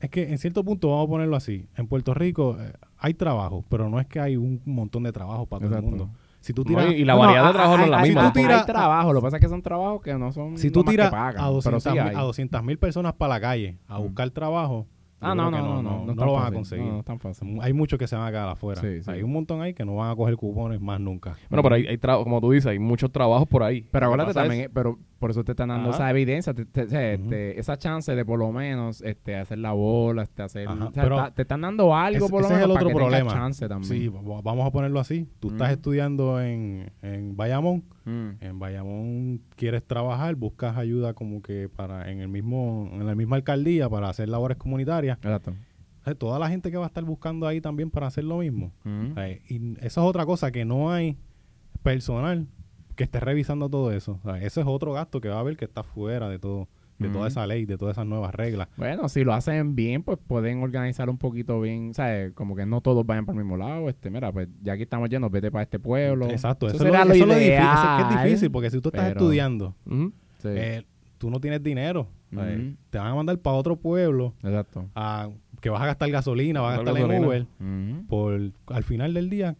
es 0.00 0.10
que 0.10 0.30
en 0.30 0.38
cierto 0.38 0.64
punto 0.64 0.90
vamos 0.90 1.06
a 1.06 1.10
ponerlo 1.10 1.36
así. 1.36 1.68
En 1.76 1.86
Puerto 1.86 2.14
Rico 2.14 2.56
eh, 2.60 2.72
hay 2.96 3.14
trabajo, 3.14 3.64
pero 3.68 3.88
no 3.88 4.00
es 4.00 4.06
que 4.06 4.18
hay 4.20 4.36
un 4.36 4.60
montón 4.64 5.02
de 5.04 5.12
trabajo 5.12 5.46
para 5.46 5.66
todo 5.66 5.76
el 5.78 5.82
mundo. 5.84 6.10
Si 6.48 6.54
tú 6.54 6.62
No, 6.64 6.68
tiras, 6.68 6.86
y, 6.92 6.96
y 6.96 7.04
la 7.04 7.12
No, 7.12 7.18
variedad 7.20 7.42
no, 7.42 7.48
de 7.48 7.52
trabajo 7.52 7.76
no 7.76 7.82
es 7.82 7.84
hay- 7.84 7.90
la 7.90 8.02
misma. 8.02 8.20
Si 8.22 8.26
tú 8.32 8.40
tiras- 8.40 8.60
Hay 8.62 8.66
trabajo, 8.66 9.12
lo 9.12 9.20
que 9.20 9.24
pasa 9.24 9.36
es 9.36 9.40
que 9.42 9.48
son 9.50 9.60
trabajos 9.60 10.00
que 10.00 10.14
no 10.14 10.32
son 10.32 10.56
si 10.56 10.70
tú 10.70 10.82
tiras 10.82 11.10
pagan, 11.10 11.36
a 11.36 11.44
pero 11.44 11.52
200 11.52 11.82
sí 11.82 11.90
mil 11.90 12.00
hay. 12.00 12.14
a 12.16 12.20
200 12.20 12.62
mil 12.64 12.78
personas 12.78 13.12
para 13.12 13.34
la 13.34 13.40
calle 13.42 13.76
a 13.86 13.98
Mm. 13.98 14.02
buscar 14.02 14.30
trabajo, 14.30 14.86
Ah, 15.20 15.34
no, 15.34 15.50
no, 15.50 15.58
no, 15.60 15.82
no, 15.82 16.04
no, 16.06 16.14
no 16.14 16.24
lo 16.24 16.32
van 16.34 16.46
a 16.46 16.52
conseguir. 16.52 16.86
No, 16.86 16.92
no 16.92 16.98
es 17.00 17.04
tan 17.04 17.18
fácil. 17.18 17.58
Hay 17.60 17.72
muchos 17.72 17.98
que 17.98 18.06
se 18.06 18.14
van 18.16 18.28
a 18.28 18.30
quedar 18.30 18.48
afuera. 18.48 18.80
Sí, 18.80 19.02
sí. 19.02 19.10
Hay 19.10 19.22
un 19.24 19.32
montón 19.32 19.60
ahí 19.60 19.74
que 19.74 19.84
no 19.84 19.96
van 19.96 20.10
a 20.12 20.16
coger 20.16 20.36
cupones 20.36 20.80
más 20.80 21.00
nunca. 21.00 21.36
Bueno, 21.50 21.62
pero 21.64 21.74
hay, 21.74 21.86
hay 21.88 21.98
como 21.98 22.40
tú 22.40 22.52
dices, 22.52 22.66
hay 22.68 22.78
muchos 22.78 23.10
trabajos 23.12 23.46
por 23.48 23.62
ahí. 23.64 23.84
Pero 23.90 24.06
acuérdate 24.06 24.32
también, 24.32 24.60
es- 24.62 24.70
pero 24.72 24.96
por 25.18 25.30
eso 25.30 25.42
te 25.44 25.52
están 25.52 25.68
dando 25.68 25.88
Ajá. 25.90 25.96
esa 25.98 26.10
evidencia, 26.10 26.54
te- 26.54 27.58
esa 27.58 27.76
chance 27.76 28.14
de 28.14 28.24
por 28.24 28.38
lo 28.38 28.52
menos 28.52 29.02
este, 29.02 29.36
hacer 29.36 29.58
la 29.58 29.72
bola, 29.72 30.22
este, 30.22 30.42
hacer, 30.42 30.68
o 30.68 30.90
sea, 30.92 31.30
te 31.32 31.42
están 31.42 31.60
dando 31.60 31.94
algo 31.96 32.28
por 32.28 32.42
lo 32.42 32.46
ese 32.46 32.54
es 32.54 32.60
menos 32.60 32.70
el 32.70 32.74
para 32.74 32.86
otro 32.86 32.98
que 32.98 33.04
problema. 33.04 33.32
chance 33.32 33.68
también. 33.68 33.92
Sí, 33.92 34.08
va- 34.08 34.40
vamos 34.42 34.66
a 34.66 34.70
ponerlo 34.70 35.00
así. 35.00 35.28
Tú 35.40 35.48
estás 35.48 35.72
estudiando 35.72 36.40
en, 36.40 36.92
en 37.02 37.36
Bayamón. 37.36 37.82
Mm. 38.04 38.28
En 38.40 38.58
Bayamón 38.58 39.40
quieres 39.56 39.84
trabajar, 39.84 40.34
buscas 40.36 40.76
ayuda 40.76 41.14
como 41.14 41.42
que 41.42 41.68
para 41.68 42.10
en 42.10 42.20
el 42.20 42.28
mismo 42.28 42.88
en 42.92 43.04
la 43.06 43.14
misma 43.14 43.36
alcaldía 43.36 43.88
para 43.90 44.08
hacer 44.08 44.28
labores 44.28 44.56
comunitarias. 44.56 45.18
Exacto. 45.18 45.50
O 46.00 46.04
sea, 46.04 46.14
toda 46.14 46.38
la 46.38 46.48
gente 46.48 46.70
que 46.70 46.76
va 46.76 46.84
a 46.84 46.86
estar 46.86 47.04
buscando 47.04 47.46
ahí 47.46 47.60
también 47.60 47.90
para 47.90 48.06
hacer 48.06 48.24
lo 48.24 48.38
mismo. 48.38 48.72
Mm. 48.84 49.10
O 49.10 49.14
sea, 49.14 49.28
y 49.30 49.76
eso 49.80 50.00
es 50.00 50.06
otra 50.08 50.24
cosa 50.24 50.50
que 50.52 50.64
no 50.64 50.90
hay 50.92 51.18
personal 51.82 52.46
que 52.98 53.04
esté 53.04 53.20
revisando 53.20 53.70
todo 53.70 53.92
eso. 53.92 54.18
O 54.24 54.28
sea, 54.28 54.42
ese 54.42 54.60
es 54.60 54.66
otro 54.66 54.92
gasto 54.92 55.20
que 55.20 55.28
va 55.28 55.36
a 55.36 55.40
haber 55.40 55.56
que 55.56 55.64
está 55.64 55.82
fuera 55.84 56.28
de 56.28 56.38
todo 56.38 56.68
de 56.98 57.08
toda 57.10 57.28
esa 57.28 57.46
ley, 57.46 57.64
de 57.64 57.78
todas 57.78 57.94
esas 57.94 58.06
nuevas 58.06 58.34
reglas. 58.34 58.66
Bueno, 58.76 59.08
si 59.08 59.22
lo 59.22 59.32
hacen 59.32 59.76
bien, 59.76 60.02
pues 60.02 60.18
pueden 60.18 60.64
organizar 60.64 61.08
un 61.08 61.16
poquito 61.16 61.60
bien, 61.60 61.94
¿sabes? 61.94 62.32
Como 62.32 62.56
que 62.56 62.66
no 62.66 62.80
todos 62.80 63.06
vayan 63.06 63.24
para 63.24 63.38
el 63.38 63.44
mismo 63.44 63.56
lado. 63.56 63.88
Este, 63.88 64.10
mira, 64.10 64.32
pues 64.32 64.48
ya 64.62 64.72
aquí 64.72 64.82
estamos 64.82 65.08
yendo, 65.08 65.30
vete 65.30 65.52
para 65.52 65.62
este 65.62 65.78
pueblo. 65.78 66.28
Exacto, 66.28 66.66
eso, 66.66 66.76
sería 66.78 67.02
es 67.02 67.06
lo, 67.06 67.14
eso 67.14 67.22
es 67.22 67.28
lo 67.28 67.34
difícil, 67.34 67.52
ideal, 67.52 67.72
eso 67.78 67.86
es 67.86 67.96
que 68.08 68.14
es 68.14 68.24
difícil 68.24 68.50
porque 68.50 68.70
si 68.70 68.80
tú 68.80 68.88
estás 68.88 69.04
pero- 69.10 69.20
estudiando. 69.20 69.76
Sí, 69.86 70.48
eh, 70.50 70.84
tú 71.18 71.30
no 71.30 71.38
tienes 71.38 71.62
dinero. 71.62 72.08
Ujú. 72.32 72.74
Te 72.90 72.98
van 72.98 73.06
a 73.06 73.14
mandar 73.14 73.38
para 73.38 73.54
otro 73.56 73.76
pueblo 73.76 74.34
exacto. 74.42 74.84
a, 74.96 75.30
que 75.60 75.70
vas 75.70 75.80
a 75.80 75.86
gastar 75.86 76.10
gasolina, 76.10 76.60
vas 76.62 76.74
a 76.74 76.82
Gastar 76.82 76.94
gastar 76.94 77.14
en 77.14 77.22
gasolina. 77.22 77.46
Uber. 77.60 77.94
Ujú. 77.94 78.06
Por, 78.08 78.74
al 78.74 78.82
final 78.82 79.14
del 79.14 79.30
día, 79.30 79.56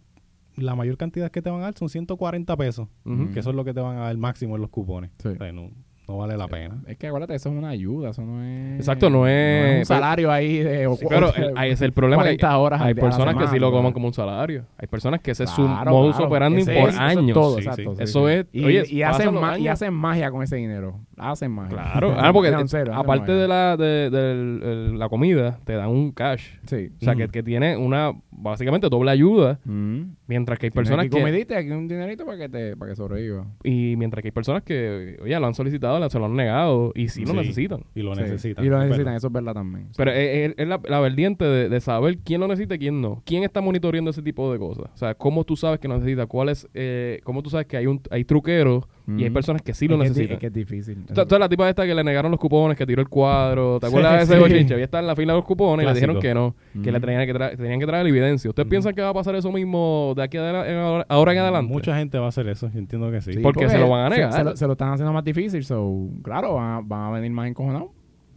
la 0.61 0.75
mayor 0.75 0.97
cantidad 0.97 1.31
que 1.31 1.43
te 1.43 1.51
van 1.51 1.61
a 1.61 1.65
dar 1.65 1.75
son 1.79 1.89
140 1.89 2.57
pesos, 2.57 2.89
que 3.33 3.41
eso 3.41 3.51
es 3.51 3.57
lo 3.57 3.65
que 3.65 3.75
te 3.75 3.81
van 3.81 3.97
a 3.99 4.01
dar 4.03 4.17
máximo 4.17 4.57
en 4.57 4.63
los 4.63 4.71
cupones. 4.71 5.11
Sí. 5.23 5.29
O 5.29 5.37
sea, 5.37 5.53
no, 5.53 5.71
no 6.07 6.17
vale 6.17 6.37
la 6.37 6.49
pena. 6.49 6.83
Es 6.87 6.97
que 6.97 7.07
acuérdate, 7.07 7.35
eso 7.35 7.51
es 7.51 7.55
una 7.55 7.69
ayuda, 7.69 8.11
eso 8.11 8.23
no 8.23 8.43
es... 8.43 8.77
Exacto, 8.81 9.11
no 9.11 9.27
es- 9.29 9.81
un 9.81 9.85
salario 9.85 10.33
ahí 10.33 10.59
de... 10.59 10.89
Sí, 10.97 11.05
pero 11.09 11.35
el, 11.35 11.53
ahí 11.57 11.71
es 11.73 11.83
el 11.83 11.93
problema. 11.93 12.23
que 12.23 12.37
40 12.39 12.59
horas 12.59 12.81
hay 12.81 12.95
personas 12.95 13.37
que 13.37 13.47
sí 13.49 13.59
lo 13.59 13.71
coman 13.71 13.93
como 13.93 14.07
un 14.09 14.15
salario. 14.15 14.65
Hay 14.79 14.89
personas 14.89 15.21
que 15.21 15.33
ese 15.33 15.45
es 15.45 15.51
Claro, 15.53 15.91
su 15.91 15.91
modus 15.97 16.17
claro. 16.17 16.29
operandi 16.29 16.63
Ese 16.63 16.73
por 16.81 16.89
es- 16.89 16.95
eso 16.95 17.05
es 17.05 17.17
años. 17.17 17.35
todo, 17.35 17.53
Sí, 17.59 17.67
exacto, 17.67 17.97
sí. 17.97 18.03
Eso 18.03 18.27
sí. 18.27 18.33
es- 18.35 18.47
Y, 18.53 18.65
oye, 18.65 18.85
y 18.89 19.01
pasan 19.03 19.29
hacen 19.29 19.35
y 19.35 19.45
años. 19.45 19.73
hacen 19.75 19.95
magia 19.95 20.31
con 20.31 20.43
ese 20.43 20.57
dinero. 20.57 20.99
Hacen 21.19 21.51
magia. 21.51 21.71
Claro, 21.77 22.15
ah, 22.19 22.33
porque 22.33 22.51
No, 22.51 22.59
aparte 22.95 23.33
de 23.33 23.49
la 23.49 23.77
de, 23.77 24.91
la 24.95 25.09
comida, 25.09 25.59
te 25.65 25.75
dan 25.75 25.89
un 25.91 26.13
cash. 26.13 26.57
Sí. 26.67 26.91
O 27.01 27.05
sea, 27.05 27.15
que, 27.15 27.25
Ujú. 27.25 27.33
que 27.33 27.43
tiene 27.43 27.77
una, 27.77 28.13
básicamente, 28.31 28.89
doble 28.89 29.11
ayuda. 29.11 29.61
Mm. 29.65 30.03
Mientras 30.27 30.59
que 30.59 30.67
hay 30.67 30.71
personas 30.71 31.07
aquí 31.07 31.15
que... 31.17 31.21
comidita, 31.21 31.59
aquí 31.59 31.71
un 31.71 31.89
dinerito 31.89 32.25
para 32.27 32.39
que 32.39 32.49
te 32.49 32.77
para 32.77 32.91
que 32.93 32.97
sobreviva. 32.97 33.47
Y 33.65 33.95
mientras 33.97 34.23
que 34.23 34.29
hay 34.29 34.33
personas 34.33 34.63
que, 34.63 35.19
oye, 35.23 35.39
lo 35.39 35.47
han 35.47 35.55
solicitado, 35.55 36.09
se 36.09 36.19
lo 36.19 36.27
han 36.27 36.37
negado 36.37 36.93
y 36.95 37.09
sí 37.09 37.23
lo 37.25 37.33
Sí. 37.33 37.37
necesitan. 37.37 37.85
Y 37.95 38.03
lo 38.03 38.15
Sí. 38.15 38.23
necesitan. 38.23 38.65
Y 38.65 38.69
lo 38.69 38.77
es 38.83 38.85
necesitan, 38.89 39.15
eso 39.15 39.27
es 39.29 39.33
verdad 39.33 39.55
también. 39.55 39.89
Pero 39.97 40.11
es, 40.13 40.51
es- 40.51 40.55
es 40.59 40.69
la, 40.69 40.81
la 40.89 41.01
vertiente 41.01 41.45
de, 41.45 41.69
de 41.69 41.81
saber 41.81 42.19
quién 42.19 42.41
lo 42.41 42.49
necesita 42.49 42.75
y 42.75 42.79
quién 42.79 43.01
no. 43.01 43.23
¿Quién 43.25 43.43
está 43.45 43.61
monitoreando 43.61 44.11
ese 44.11 44.23
tipo 44.23 44.53
de 44.53 44.59
cosas? 44.59 44.87
O 44.95 44.97
sea, 44.97 45.15
cómo 45.15 45.45
tú 45.45 45.57
sabes 45.57 45.81
que 45.81 45.89
lo 45.89 45.95
necesita, 45.95 46.27
cuál 46.27 46.49
es, 46.51 46.69
eh, 46.75 47.21
cómo 47.25 47.43
tú 47.43 47.51
sabes 47.51 47.67
que 47.67 47.77
hay 47.77 47.87
un 47.87 48.01
hay 48.11 48.25
truqueros 48.25 48.85
y 49.17 49.25
hay 49.25 49.31
Mm. 49.31 49.33
personas 49.33 49.63
que 49.63 49.73
sí 49.73 49.89
lo 49.89 49.95
es 49.97 50.01
que 50.03 50.07
es 50.09 50.15
di- 50.15 50.21
necesitan. 50.21 50.35
Es 50.35 50.41
que 50.41 50.47
es 50.49 50.53
difícil. 50.53 51.05
Tú- 51.07 51.15
tú 51.15 51.21
eres 51.35 51.39
la 51.41 51.49
tipa 51.49 51.69
esta 51.69 51.87
que 51.87 51.95
le 51.95 52.05
negaron 52.05 52.31
los 52.31 52.39
cupones, 52.39 52.77
que 52.77 52.85
tiró 52.87 53.01
el 53.01 53.09
cuadro. 53.09 53.81
¿Te 53.81 53.87
acuerdas 53.87 54.13
de 54.13 54.19
ese 54.25 54.35
Sí. 54.35 54.39
bochinche? 54.41 54.75
Había 54.75 54.85
estado 54.85 55.01
en 55.03 55.07
la 55.07 55.17
fila 55.17 55.33
de 55.33 55.39
los 55.39 55.45
cupones 55.47 55.85
y 55.85 55.87
le 55.89 55.95
dijeron 55.95 56.21
que 56.21 56.35
no, 56.35 56.55
que 56.75 56.93
le 56.93 56.99
Ujú. 56.99 57.07
tenían 57.07 57.27
que, 57.27 57.35
tra- 57.35 57.57
tenían 57.57 57.81
que 57.81 57.87
traer 57.87 58.03
la 58.05 58.09
evidencia. 58.11 58.51
¿Ustedes 58.51 58.67
Ujú. 58.67 58.71
piensan 58.71 58.95
que 58.95 59.01
va 59.03 59.09
a 59.09 59.15
pasar 59.15 59.35
eso 59.35 59.51
mismo 59.51 60.13
de 60.17 60.23
aquí 60.23 60.37
adela- 60.37 60.69
en 60.69 60.77
ahora, 60.77 61.07
ahora 61.09 61.33
en 61.33 61.39
adelante? 61.39 61.73
Mucha 61.73 61.97
gente 61.97 62.19
va 62.19 62.27
a 62.27 62.29
hacer 62.29 62.47
eso, 62.49 62.71
yo 62.73 62.79
entiendo 62.79 63.11
que 63.11 63.21
sí. 63.23 63.33
Sí, 63.33 63.39
porque 63.41 63.69
se 63.69 63.79
lo 63.79 63.89
van 63.89 64.07
a 64.13 64.15
negar. 64.15 64.33
Se, 64.33 64.45
lo, 64.45 64.57
se 64.57 64.67
lo 64.67 64.73
están 64.73 64.93
haciendo 64.93 65.13
más 65.13 65.25
difícil, 65.25 65.65
so, 65.65 66.09
claro, 66.23 66.55
van 66.55 66.67
a, 66.75 66.81
van 66.85 67.01
a 67.03 67.11
venir 67.13 67.31
más 67.31 67.49
encojonados. 67.49 67.89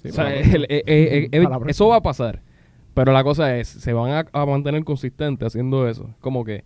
O 0.04 0.10
sea, 0.10 0.24
la 0.24 0.36
el- 0.36 1.30
la 1.32 1.60
eso 1.68 1.88
va 1.90 1.98
a 1.98 2.02
pasar. 2.02 2.42
Pero 2.94 3.14
la 3.14 3.24
cosa 3.24 3.56
es, 3.58 3.68
se 3.70 3.94
van 3.94 4.12
a, 4.12 4.26
a 4.42 4.46
mantener 4.46 4.84
consistentes 4.84 5.46
haciendo 5.48 5.88
eso. 5.88 6.10
Como 6.20 6.44
que, 6.44 6.64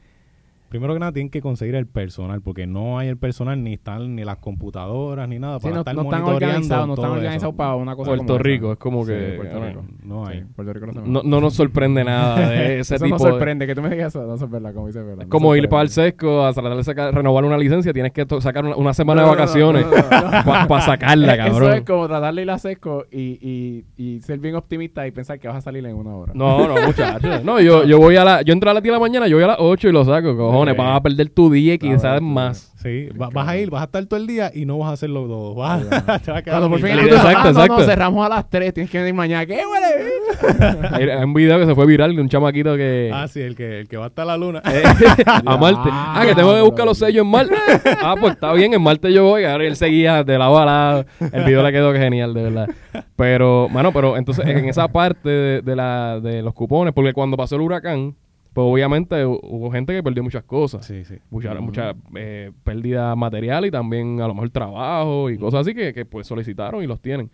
Primero 0.75 0.93
que 0.93 0.99
nada 0.99 1.13
tienen 1.13 1.29
que 1.29 1.39
conseguir 1.41 1.73
el 1.75 1.87
personal, 1.87 2.41
porque 2.41 2.67
no 2.67 2.99
hay 2.99 3.07
el 3.07 3.15
personal, 3.17 3.63
ni 3.63 3.75
están 3.75 4.13
ni 4.13 4.25
las 4.25 4.39
computadoras, 4.39 5.29
ni 5.29 5.39
nada 5.39 5.57
Sí, 5.59 5.63
para 5.63 5.75
no, 5.75 5.79
estar 5.81 5.95
no 5.95 6.01
están 6.03 6.23
organizados, 6.23 6.87
no 6.87 6.93
están 6.95 7.11
organizados 7.11 7.55
para 7.55 7.75
una 7.75 7.95
cosa 7.95 8.09
Puerto 8.09 8.25
como 8.25 8.35
esa. 8.35 8.43
Rico 8.43 8.71
es 8.73 8.77
como 8.77 9.05
Sí, 9.05 9.11
que... 9.13 9.33
Puerto 9.37 9.59
no, 9.59 9.65
Rico. 9.67 9.85
No 10.03 10.27
hay. 10.27 10.39
Sí, 10.41 10.45
Puerto 10.53 10.73
Rico 10.73 10.85
no 10.87 10.93
se 10.93 10.99
No, 11.09 11.21
no 11.23 11.39
nos 11.39 11.53
sorprende 11.53 12.03
nada 12.03 12.49
de 12.49 12.79
ese 12.81 12.95
eso 12.95 13.05
tipo 13.05 13.17
no 13.17 13.23
de... 13.23 13.31
sorprende, 13.31 13.67
que 13.67 13.73
tú 13.75 13.81
me 13.81 13.89
digas 13.89 14.13
eso, 14.13 14.25
no 14.27 14.37
sorprende, 14.37 14.73
como 14.73 14.87
dice. 14.87 14.99
Es 14.99 15.17
no 15.17 15.29
como 15.29 15.55
ir 15.55 15.69
para 15.69 15.83
el 15.83 15.89
sesco 15.89 16.45
a 16.45 16.51
tratar 16.51 16.75
de 16.75 16.83
sacar- 16.83 17.13
renovar 17.15 17.45
una 17.45 17.57
licencia, 17.57 17.93
tienes 17.93 18.11
que 18.11 18.25
sacar 18.41 18.65
una, 18.65 18.75
una 18.75 18.93
semana 18.93 19.21
No, 19.21 19.27
de 19.27 19.31
no, 19.31 19.35
no, 19.35 19.39
vacaciones 19.41 19.85
no, 19.85 19.91
no, 19.91 20.61
no. 20.61 20.67
para 20.67 20.81
sacarla, 20.81 21.37
cabrón. 21.37 21.55
Eso 21.55 21.71
es 21.73 21.81
como 21.83 22.07
tratar 22.07 22.33
de 22.35 22.41
ir 22.41 22.51
a 22.51 22.57
sesco 22.59 23.05
y, 23.11 23.39
y, 23.41 23.85
y 23.95 24.19
ser 24.21 24.39
bien 24.39 24.55
optimista 24.55 25.07
y 25.07 25.11
pensar 25.11 25.39
que 25.39 25.47
vas 25.47 25.57
a 25.57 25.61
salir 25.61 25.85
en 25.85 25.95
una 25.95 26.15
hora. 26.15 26.33
No, 26.35 26.67
no, 26.67 26.85
muchachos. 26.85 27.23
No, 27.45 27.61
yo, 27.61 27.83
yo 27.85 27.99
voy 27.99 28.15
a 28.17 28.23
la... 28.25 28.41
Yo 28.41 28.51
entro 28.53 28.71
a 28.71 28.73
las 28.73 28.81
10 28.81 28.91
de 28.91 28.95
la 28.97 28.99
mañana, 28.99 29.27
yo 29.27 29.37
voy 29.37 29.43
a 29.43 29.47
las 29.47 29.57
8 29.59 29.87
y 29.89 29.91
lo 29.91 30.03
saco, 30.03 30.35
cojones. 30.35 30.64
Cupones, 30.73 30.77
vas 30.91 30.97
a 30.97 31.01
perder 31.03 31.29
tu 31.29 31.49
día 31.51 31.73
y 31.75 31.77
quizás 31.79 32.21
más. 32.21 32.71
Sí, 32.81 33.09
va- 33.19 33.29
vas 33.29 33.47
a 33.47 33.57
ir, 33.57 33.69
vas 33.71 33.81
a 33.81 33.85
estar 33.85 34.05
todo 34.05 34.19
el 34.19 34.27
día 34.27 34.51
y 34.53 34.65
no 34.65 34.77
vas 34.77 34.89
a 34.89 34.93
hacerlo 34.93 35.25
todo. 35.27 35.55
Vas 35.55 35.83
a- 35.91 36.19
te 36.19 36.31
va 36.31 36.37
a 36.37 36.41
quedar 36.43 36.59
Cuando 36.59 36.69
por 36.69 36.79
fin 36.79 36.89
dormido. 36.95 37.15
el 37.15 37.15
Exacto, 37.15 37.47
exacto, 37.49 37.61
exacto. 37.73 37.85
cerramos 37.85 38.25
a 38.25 38.29
las 38.29 38.49
3, 38.49 38.73
tienes 38.73 38.91
que 38.91 38.99
venir 38.99 39.13
mañana. 39.13 39.45
¿Qué 39.45 39.53
huele? 39.55 40.15
Hay, 40.91 41.09
hay 41.09 41.23
un 41.23 41.33
video 41.33 41.57
que 41.59 41.65
se 41.65 41.73
fue 41.75 41.85
viral 41.85 42.15
de 42.15 42.21
un 42.21 42.27
chamaquito 42.29 42.75
que... 42.75 43.09
Ah, 43.13 43.27
sí, 43.27 43.39
el 43.41 43.55
que, 43.55 43.79
el 43.81 43.87
que 43.87 43.97
va 43.97 44.07
hasta 44.07 44.25
la 44.25 44.37
luna. 44.37 44.61
Eh, 44.65 44.83
a 45.25 45.57
Marte. 45.57 45.89
Ah, 45.91 46.23
que 46.27 46.35
tengo 46.35 46.53
que 46.53 46.61
buscar 46.61 46.85
los 46.85 46.97
sellos 46.97 47.23
en 47.23 47.31
Marte. 47.31 47.55
Ah, 48.01 48.15
pues 48.19 48.33
está 48.33 48.51
bien, 48.53 48.73
en 48.73 48.81
Marte 48.81 49.11
yo 49.13 49.23
voy. 49.23 49.45
Ahora 49.45 49.65
él 49.65 49.75
seguía 49.75 50.23
de 50.23 50.37
lado 50.37 50.59
a 50.59 50.65
lado. 50.65 51.05
El 51.31 51.43
video 51.45 51.63
le 51.63 51.71
quedó 51.71 51.93
genial, 51.93 52.33
de 52.33 52.43
verdad. 52.43 52.67
Pero, 53.15 53.67
mano, 53.69 53.91
pero 53.93 54.17
entonces 54.17 54.45
en 54.45 54.65
esa 54.65 54.87
parte 54.89 55.29
de, 55.29 55.61
de 55.61 55.75
la, 55.75 56.19
de 56.19 56.41
los 56.41 56.53
cupones, 56.53 56.93
porque 56.93 57.13
cuando 57.13 57.37
pasó 57.37 57.55
el 57.55 57.61
huracán, 57.61 58.15
pues 58.55 58.65
obviamente 58.65 59.15
hu- 59.25 59.37
hubo 59.43 59.69
gente 59.69 59.91
que 59.93 60.01
perdió 60.01 60.23
muchas 60.23 60.43
cosas. 60.45 60.85
Sí, 60.85 61.03
sí. 61.03 61.15
Mucha, 61.29 61.53
mucha 61.55 61.93
eh, 62.15 62.53
pérdida 62.63 63.13
material 63.17 63.65
y 63.65 63.71
también 63.71 64.21
a 64.21 64.27
lo 64.29 64.33
mejor 64.33 64.49
trabajo 64.49 65.29
y 65.29 65.37
cosas 65.37 65.59
así 65.67 65.75
que, 65.75 65.93
que, 65.93 66.05
pues 66.05 66.25
solicitaron 66.25 66.81
y 66.81 66.87
los 66.87 67.01
tienen. 67.01 67.29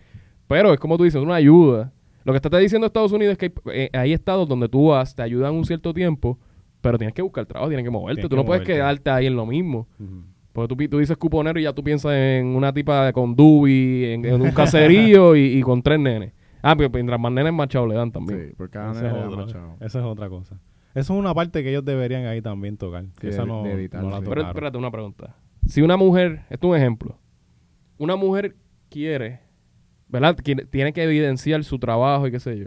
Pero 0.48 0.74
es 0.74 0.80
como 0.80 0.98
tú 0.98 1.04
dices, 1.04 1.22
una 1.22 1.36
ayuda. 1.36 1.94
Lo 2.24 2.34
que 2.34 2.40
te 2.40 2.48
está 2.48 2.58
diciendo 2.58 2.88
Estados 2.88 3.12
Unidos 3.12 3.34
es 3.34 3.38
que 3.38 3.46
hay, 3.46 3.54
eh, 3.86 3.90
hay 3.94 4.14
estados 4.14 4.50
donde 4.50 4.68
tú 4.68 4.88
vas, 4.88 5.14
te 5.16 5.22
ayudan 5.22 5.54
un 5.54 5.64
cierto 5.64 5.94
tiempo, 5.94 6.40
pero 6.82 6.98
tienes 6.98 7.14
que 7.14 7.22
buscar 7.22 7.46
trabajo, 7.46 7.70
tienes 7.70 7.84
que 7.84 7.92
moverte. 7.92 8.16
Tienes 8.22 8.30
tú 8.30 8.36
que 8.36 8.42
no 8.42 8.46
puedes 8.46 8.62
moverte. 8.64 8.74
quedarte 8.74 9.10
ahí 9.12 9.28
en 9.28 9.36
lo 9.36 9.46
mismo. 9.46 9.88
Ujú. 10.00 10.24
Porque 10.54 10.68
tú, 10.70 10.76
pi- 10.78 10.88
tú 10.88 10.98
dices 10.98 11.16
cuponero 11.18 11.60
y 11.60 11.64
ya 11.64 11.72
tú 11.74 11.84
piensas 11.84 12.14
en 12.14 12.48
una 12.48 12.74
tipa 12.74 13.14
con 13.14 13.36
dubi, 13.36 14.06
en, 14.06 14.26
en 14.26 14.42
un 14.42 14.52
caserío 14.52 15.36
y, 15.36 15.42
y 15.58 15.62
con 15.62 15.82
tres 15.84 16.00
nenes. 16.00 16.34
Ah, 16.64 16.76
pero 16.76 16.90
mientras 16.92 17.20
más 17.20 17.32
nenes, 17.32 17.54
más 17.54 17.68
chavo 17.70 17.86
le 17.88 17.96
dan 17.96 18.12
también. 18.12 18.50
Sí, 18.50 18.56
por 18.56 18.70
cada 18.72 18.92
nene 18.94 19.08
es, 19.08 19.14
otra, 19.28 19.38
más 19.44 19.52
chavo. 19.54 19.78
esa 19.80 20.00
es 20.00 20.06
otra 20.06 20.28
cosa. 20.30 20.60
Eso 20.94 21.14
es 21.14 21.20
una 21.20 21.34
parte 21.34 21.64
que 21.64 21.70
ellos 21.70 21.86
deberían 21.86 22.26
ahí 22.26 22.42
también 22.42 22.78
tocar. 22.78 23.06
Sí, 23.22 23.28
esa 23.28 23.46
no, 23.46 23.64
de 23.64 23.74
editar, 23.74 24.04
no 24.04 24.10
la 24.10 24.18
sí. 24.18 24.24
Pero 24.24 24.32
tocaron. 24.42 24.50
espérate 24.50 24.78
una 24.78 24.92
pregunta. 24.92 25.36
Si 25.68 25.82
una 25.82 25.96
mujer, 25.98 26.42
esto 26.50 26.68
es 26.68 26.72
un 26.72 26.78
ejemplo, 26.78 27.18
una 27.98 28.16
mujer 28.16 28.56
quiere, 28.90 29.40
¿verdad? 30.10 30.36
Quiere- 30.44 30.66
tiene 30.66 30.92
que 30.92 31.04
evidenciar 31.04 31.64
su 31.64 31.80
trabajo 31.80 32.28
y 32.28 32.32
qué 32.32 32.40
sé 32.40 32.58
yo. 32.58 32.66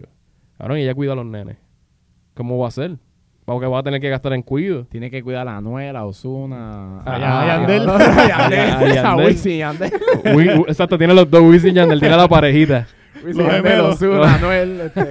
Ahora 0.59 0.79
ella 0.79 0.95
cuida 0.95 1.13
a 1.13 1.17
los 1.17 1.27
nenes. 1.27 1.57
¿Cómo 2.35 2.57
va 2.59 2.69
a 2.69 2.71
ser? 2.71 2.97
Porque 3.45 3.67
va 3.67 3.81
a 3.81 3.83
tener 3.83 4.01
que 4.01 4.09
gastar 4.09 4.33
en 4.33 4.41
cuido. 4.43 4.87
Tiene 4.87 5.11
que 5.11 5.23
cuidar 5.23 5.47
a 5.49 5.59
Anuel, 5.59 5.95
a 5.97 6.07
Osuna, 6.07 7.01
Ah, 7.05 7.43
a 7.43 7.47
Yandel. 7.59 7.89
a 7.91 8.29
Yandel, 8.29 8.99
a. 8.99 9.17
Wisin 9.17 9.53
y 9.53 9.59
Yandel. 9.59 9.93
Wi- 10.35 10.49
wi- 10.59 10.65
exacto, 10.69 10.97
tiene 10.97 11.13
los 11.13 11.29
dos 11.31 11.43
Wisin 11.43 11.71
y 11.71 11.75
Yandel, 11.75 12.01
tiene 12.01 12.17
la 12.17 12.27
parejita. 12.29 12.87
Wisin 13.23 13.43
Los 13.45 13.47
y 13.49 13.51
Yandel, 13.57 13.63
gemelos. 13.73 13.95
Osuna, 14.03 14.35
Anuel, 14.37 14.81
este, 14.81 15.03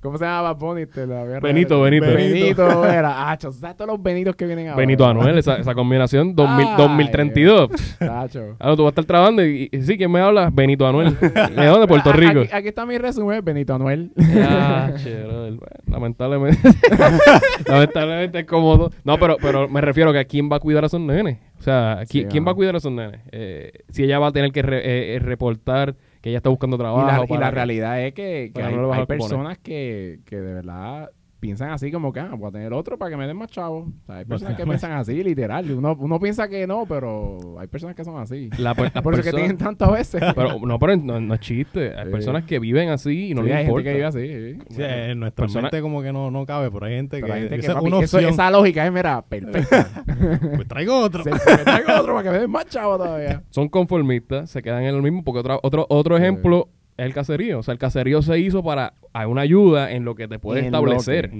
¿cómo 0.00 0.18
se 0.18 0.24
llama 0.24 0.42
Bad 0.42 0.56
Bunny? 0.56 0.82
Este, 0.82 1.06
la 1.06 1.24
guerra 1.24 1.40
Benito, 1.40 1.80
Benito. 1.82 2.06
Benito 2.06 2.84
era, 2.86 3.30
ah, 3.30 3.36
¿sabes 3.40 3.76
todos 3.76 3.86
los 3.90 4.02
Benitos 4.02 4.34
que 4.36 4.46
vienen 4.46 4.68
ahora? 4.68 4.76
Benito 4.78 5.06
Anuel, 5.06 5.38
esa, 5.38 5.56
esa 5.56 5.74
combinación 5.74 6.34
2000, 6.34 6.66
Ay, 6.68 6.74
2032. 6.76 7.70
Tacho. 7.98 8.56
Ahora 8.58 8.76
tú 8.76 8.82
vas 8.84 8.88
a 8.88 8.90
estar 8.90 9.04
trabajando 9.04 9.44
y, 9.44 9.68
y- 9.70 9.82
sí, 9.82 9.96
¿quién 9.98 10.10
me 10.10 10.20
habla? 10.20 10.50
Benito 10.52 10.86
Anuel. 10.86 11.16
¿De 11.20 11.66
dónde? 11.66 11.86
Puerto 11.86 12.12
Rico. 12.12 12.40
Aquí, 12.40 12.50
aquí 12.52 12.68
está 12.68 12.86
mi 12.86 12.98
resumen, 12.98 13.44
Benito 13.44 13.74
Anuel. 13.74 14.10
Brother, 14.16 15.52
bueno, 15.54 15.58
lamentablemente. 15.86 16.58
lamentablemente 17.66 18.38
es 18.40 18.46
cómodo. 18.46 18.90
No, 19.04 19.18
pero, 19.18 19.36
pero 19.40 19.68
me 19.68 19.80
refiero 19.80 20.12
que 20.12 20.18
a 20.18 20.24
quién 20.24 20.50
va 20.50 20.56
a 20.56 20.60
cuidar 20.60 20.84
a 20.84 20.86
esos 20.86 21.00
nenes. 21.00 21.38
O 21.58 21.62
sea, 21.62 22.02
¿qui- 22.02 22.06
Sí, 22.22 22.26
¿quién 22.30 22.42
ah. 22.44 22.46
va 22.46 22.52
a 22.52 22.54
cuidar 22.54 22.74
a 22.74 22.78
esos 22.78 22.92
nenes? 22.92 23.20
Eh, 23.32 23.72
si 23.90 24.04
ella 24.04 24.18
va 24.18 24.28
a 24.28 24.32
tener 24.32 24.52
que 24.52 24.62
re- 24.62 24.78
eh, 24.78 25.16
eh, 25.16 25.18
reportar 25.18 25.94
que 26.20 26.30
ella 26.30 26.38
está 26.38 26.50
buscando 26.50 26.76
Y 26.76 26.80
trabajo. 26.80 27.24
y 27.28 27.38
la 27.38 27.50
realidad 27.50 28.00
es 28.04 28.14
que, 28.14 28.52
que 28.54 28.62
hay, 28.62 28.74
hay 28.92 29.06
personas 29.06 29.58
que, 29.58 30.20
que 30.26 30.36
de 30.36 30.54
verdad 30.54 31.10
piensan 31.40 31.70
así 31.70 31.90
como 31.90 32.12
que 32.12 32.20
ah, 32.20 32.30
voy 32.36 32.48
a 32.48 32.52
tener 32.52 32.72
otro 32.72 32.98
para 32.98 33.10
que 33.10 33.16
me 33.16 33.26
den 33.26 33.36
más 33.36 33.50
chavos. 33.50 33.88
O 33.88 34.06
sea, 34.06 34.16
hay 34.18 34.24
personas 34.26 34.56
que 34.56 34.64
piensan 34.64 34.92
así, 34.92 35.22
literal. 35.24 35.70
Uno, 35.70 35.96
uno 35.98 36.20
piensa 36.20 36.48
que 36.48 36.66
no, 36.66 36.84
pero 36.86 37.58
hay 37.58 37.66
personas 37.66 37.96
que 37.96 38.04
son 38.04 38.18
así. 38.20 38.50
La, 38.58 38.74
per- 38.74 38.92
Por 39.02 39.14
eso 39.14 39.22
que 39.22 39.32
tienen 39.32 39.56
tanto 39.56 39.86
a 39.86 39.92
veces. 39.92 40.22
pero 40.36 40.58
no, 40.60 40.78
pero 40.78 40.96
no, 40.96 41.18
no 41.20 41.34
es 41.34 41.40
chiste. 41.40 41.94
Hay 41.96 42.04
Sí. 42.06 42.10
personas 42.12 42.44
que 42.44 42.58
viven 42.58 42.90
así 42.90 43.30
y 43.30 43.34
no 43.34 43.42
Sí, 43.42 43.48
les 43.48 43.56
hay 43.56 43.62
importa. 43.64 43.90
gente 43.90 43.90
que 43.90 43.94
vive 44.26 44.54
así. 44.54 44.56
sí. 44.68 44.74
Sí, 44.76 44.82
en 44.82 45.20
nuestra 45.20 45.44
Persona- 45.44 45.62
mente 45.62 45.80
como 45.80 46.02
que 46.02 46.12
no, 46.12 46.30
no 46.30 46.44
cabe, 46.46 46.70
pero 46.70 46.86
hay 46.86 46.96
gente 46.96 47.16
Pero 47.20 47.26
que, 47.26 47.32
hay 47.32 47.40
gente 47.48 47.58
que, 47.60 47.72
papi, 47.72 47.86
una 47.86 48.00
eso- 48.00 48.18
esa 48.18 48.50
lógica 48.50 48.86
es, 48.86 48.92
mira, 48.92 49.22
perfecta. 49.22 49.88
Pues 50.56 50.68
traigo 50.68 50.98
otro. 51.00 51.24
Me 51.24 51.30
traigo 51.64 51.92
otro 52.00 52.12
para 52.14 52.22
que 52.24 52.30
me 52.30 52.38
den 52.40 52.50
más 52.50 52.66
chavos 52.66 52.98
todavía. 52.98 53.42
Son 53.50 53.68
conformistas, 53.68 54.50
se 54.50 54.62
quedan 54.62 54.82
en 54.84 54.94
lo 54.96 55.02
mismo. 55.02 55.24
Porque 55.24 55.40
otra, 55.40 55.58
otro, 55.62 55.86
otro 55.88 56.16
Sí. 56.16 56.22
ejemplo 56.22 56.68
es 57.00 57.06
el 57.06 57.14
caserío. 57.14 57.58
O 57.58 57.62
sea, 57.62 57.72
el 57.72 57.78
caserío 57.78 58.22
se 58.22 58.38
hizo 58.38 58.62
para 58.62 58.94
hay 59.12 59.26
una 59.26 59.42
ayuda 59.42 59.90
en 59.92 60.04
lo 60.04 60.14
que 60.14 60.28
te 60.28 60.38
puede 60.38 60.60
establecer. 60.60 61.30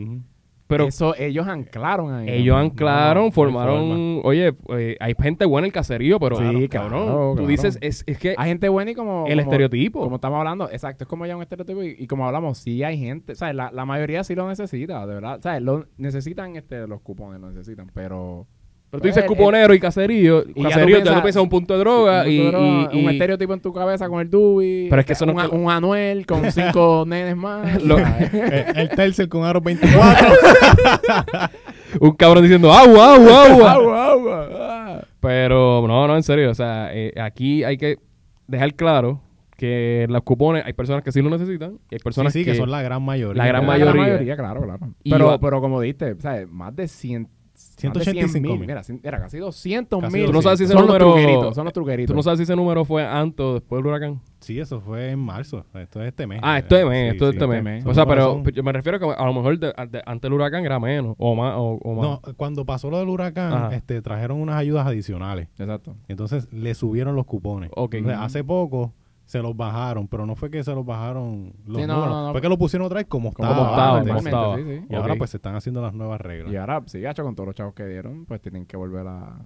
Pero 0.66 0.86
eso 0.86 1.16
ellos 1.18 1.48
anclaron 1.48 2.12
ahí. 2.14 2.28
Ellos 2.30 2.54
¿no? 2.54 2.60
anclaron, 2.62 3.24
no 3.26 3.32
formaron. 3.32 4.20
Oye, 4.22 4.54
eh, 4.68 4.96
hay 5.00 5.14
gente 5.20 5.44
buena 5.44 5.66
en 5.66 5.70
el 5.70 5.72
caserío, 5.72 6.20
pero. 6.20 6.36
Sí, 6.36 6.68
cabrón. 6.68 7.06
claro, 7.06 7.30
tú 7.30 7.34
claro. 7.38 7.48
dices, 7.48 7.78
es, 7.80 8.04
es 8.06 8.18
que. 8.18 8.36
Hay 8.38 8.50
gente 8.50 8.68
buena 8.68 8.92
y 8.92 8.94
como... 8.94 9.26
el 9.26 9.32
como- 9.32 9.42
estereotipo. 9.42 10.00
Como 10.00 10.16
estamos 10.16 10.38
hablando, 10.38 10.70
exacto, 10.70 11.04
es 11.04 11.08
como 11.08 11.26
ya 11.26 11.36
un 11.36 11.42
estereotipo 11.42 11.82
y, 11.82 11.96
y 11.98 12.06
como 12.06 12.24
hablamos, 12.24 12.58
sí 12.58 12.84
hay 12.84 12.98
gente, 12.98 13.34
¿sabes? 13.34 13.56
La, 13.56 13.72
la 13.72 13.84
mayoría 13.84 14.22
sí 14.22 14.36
lo 14.36 14.48
necesita, 14.48 15.04
de 15.08 15.14
verdad, 15.14 15.40
¿sabes? 15.42 15.60
Lo 15.60 15.86
necesitan 15.96 16.54
este, 16.54 16.86
los 16.86 17.00
cupones, 17.00 17.40
lo 17.40 17.50
necesitan, 17.50 17.90
pero... 17.92 18.46
pero 18.90 19.00
tú 19.02 19.06
dices 19.09 19.23
Eh, 19.25 19.26
cuponero 19.26 19.73
y 19.73 19.80
caserío. 19.80 20.44
y 20.54 20.62
ya 20.62 20.68
caserío, 20.70 20.97
ya 20.99 21.02
tú 21.04 21.04
piensas- 21.11 21.23
piensas 21.23 21.42
un 21.42 21.49
punto 21.49 21.75
de 21.75 21.80
droga 21.80 22.23
un 22.25 22.28
y. 22.30 22.38
de 22.38 22.47
droga, 22.50 22.66
y- 22.92 22.99
un 22.99 23.04
y- 23.04 23.09
estereotipo 23.09 23.54
en 23.54 23.61
tu 23.61 23.73
cabeza 23.73 24.09
con 24.09 24.20
el 24.20 24.28
Dubi, 24.30 24.87
Pero 24.90 25.00
es 25.00 25.06
que 25.06 25.12
eso 25.12 25.26
no 25.26 25.32
un, 25.35 25.40
es 25.40 25.49
que- 25.49 25.56
un 25.56 25.70
Anuel 25.70 26.26
con 26.26 26.42
cinco 26.52 27.04
nenes 27.06 27.37
más. 27.37 27.82
Lo- 27.85 27.99
el, 27.99 28.04
el 28.76 28.88
Telcel 28.90 29.28
con 29.28 29.44
aro 29.44 29.61
24. 29.61 30.28
un 32.00 32.12
cabrón 32.12 32.42
diciendo 32.42 32.73
agua, 32.73 33.14
agua, 33.14 33.44
agua. 33.47 33.73
agua, 33.73 34.11
agua, 34.12 34.49
ah. 34.52 35.00
Pero 35.20 35.85
no, 35.87 36.06
no, 36.09 36.16
en 36.16 36.23
serio. 36.23 36.50
O 36.50 36.54
sea, 36.54 36.90
eh, 36.92 37.12
aquí 37.20 37.62
hay 37.64 37.76
que 37.76 37.99
dejar 38.47 38.75
claro 38.75 39.20
que 39.56 40.06
los 40.09 40.23
cupones 40.23 40.64
hay 40.64 40.73
personas 40.73 41.02
que 41.04 41.12
sí 41.12 41.20
lo 41.20 41.28
necesitan 41.28 41.78
y 41.90 41.97
hay 41.97 41.99
personas 41.99 42.32
sí, 42.32 42.38
sí, 42.40 42.44
que, 42.47 42.52
que 42.52 42.56
son 42.56 42.70
la 42.70 42.80
gran 42.82 43.02
mayoría. 43.02 43.42
La 43.42 43.47
gran 43.47 43.66
La 43.66 43.68
mayoría. 43.92 44.37
claro, 44.37 44.62
claro. 44.62 44.78
Y 45.04 45.11
Pero, 45.11 45.26
va- 45.26 45.38
pero 45.38 45.61
como 45.61 45.80
diste, 45.80 46.14
¿sabes? 46.20 46.49
Más 46.49 46.75
de 46.75 46.88
100... 46.88 47.28
185 47.76 48.48
mil. 48.56 48.60
Mira, 48.60 48.82
era 49.02 49.20
casi 49.20 49.38
200 49.38 50.00
Casi 50.00 50.16
mil. 50.16 50.26
Tú 50.26 50.32
no 50.32 50.42
sabes 50.42 50.58
si 50.58 50.64
ese 50.64 50.72
son 50.72 50.86
número- 50.86 51.06
Los 51.06 51.14
truqueritos, 51.16 51.54
son 51.54 51.64
los 51.64 51.72
truqueritos. 51.72 52.12
Tú 52.12 52.16
no 52.16 52.22
sabes 52.22 52.38
si 52.38 52.42
ese 52.44 52.56
número 52.56 52.84
fue 52.84 53.06
antes 53.06 53.40
o 53.44 53.54
después 53.54 53.78
del 53.82 53.86
huracán. 53.86 54.20
Sí, 54.40 54.58
eso 54.58 54.80
fue 54.80 55.10
en 55.10 55.18
marzo. 55.18 55.64
Esto 55.74 56.00
es 56.02 56.08
este 56.08 56.26
mes. 56.26 56.40
Ah, 56.42 56.58
esto 56.58 56.76
es 56.76 56.86
mes, 56.86 57.10
Sí, 57.10 57.16
esto 57.16 57.24
es 57.26 57.30
sí. 57.32 57.36
este 57.36 57.46
mes. 57.46 57.58
este 57.58 57.70
mes. 57.70 57.86
O 57.86 57.94
sea, 57.94 58.06
pero 58.06 58.22
son- 58.32 58.44
yo 58.44 58.62
me 58.62 58.72
refiero 58.72 58.98
que 58.98 59.06
a 59.06 59.24
lo 59.26 59.34
mejor 59.34 59.58
de- 59.58 59.74
de- 59.90 60.02
ante 60.06 60.26
el 60.26 60.32
huracán 60.32 60.64
era 60.64 60.78
menos 60.80 61.14
o 61.18 61.34
más. 61.34 61.54
O, 61.56 61.78
o 61.82 61.94
más. 61.94 62.04
No, 62.04 62.22
cuando 62.36 62.64
pasó 62.64 62.90
lo 62.90 62.98
del 62.98 63.08
huracán, 63.08 63.52
Ajá. 63.52 63.74
este, 63.74 64.00
trajeron 64.02 64.40
unas 64.40 64.56
ayudas 64.56 64.86
adicionales. 64.86 65.48
Exacto. 65.58 65.94
Entonces 66.08 66.48
le 66.52 66.74
subieron 66.74 67.16
los 67.16 67.26
cupones. 67.26 67.70
Ok. 67.74 67.94
Entonces, 67.94 68.20
hace 68.20 68.42
poco 68.44 68.92
se 69.30 69.38
los 69.40 69.56
bajaron, 69.56 70.08
pero 70.08 70.26
no 70.26 70.34
fue 70.34 70.50
que 70.50 70.64
se 70.64 70.75
los 70.75 70.84
bajaron 70.84 71.52
los 71.64 71.80
Sí, 71.80 71.87
no, 71.87 71.94
números, 71.94 72.08
no, 72.08 72.26
no. 72.26 72.32
fue 72.32 72.40
que 72.40 72.49
lo 72.49 72.58
pusieron 72.58 72.87
otra 72.87 72.96
vez 72.99 73.06
como 73.06 73.32
Como 73.32 73.49
estaba. 73.49 74.00
como 74.00 74.18
estaba. 74.18 74.56
Sí, 74.56 74.64
sí. 74.64 74.87
Y 74.90 74.94
ahora 74.96 75.14
pues 75.14 75.30
se 75.30 75.37
están 75.37 75.54
haciendo 75.54 75.80
las 75.80 75.94
nuevas 75.94 76.20
reglas. 76.20 76.52
Y 76.52 76.56
ahora, 76.56 76.82
sí, 76.87 77.00
gacho, 77.00 77.22
con 77.22 77.37
todos 77.37 77.46
los 77.46 77.54
chavos 77.54 77.75
que 77.75 77.87
dieron, 77.87 78.26
pues 78.26 78.40
tienen 78.40 78.66
que 78.66 78.76
volver 78.76 79.06
a, 79.06 79.38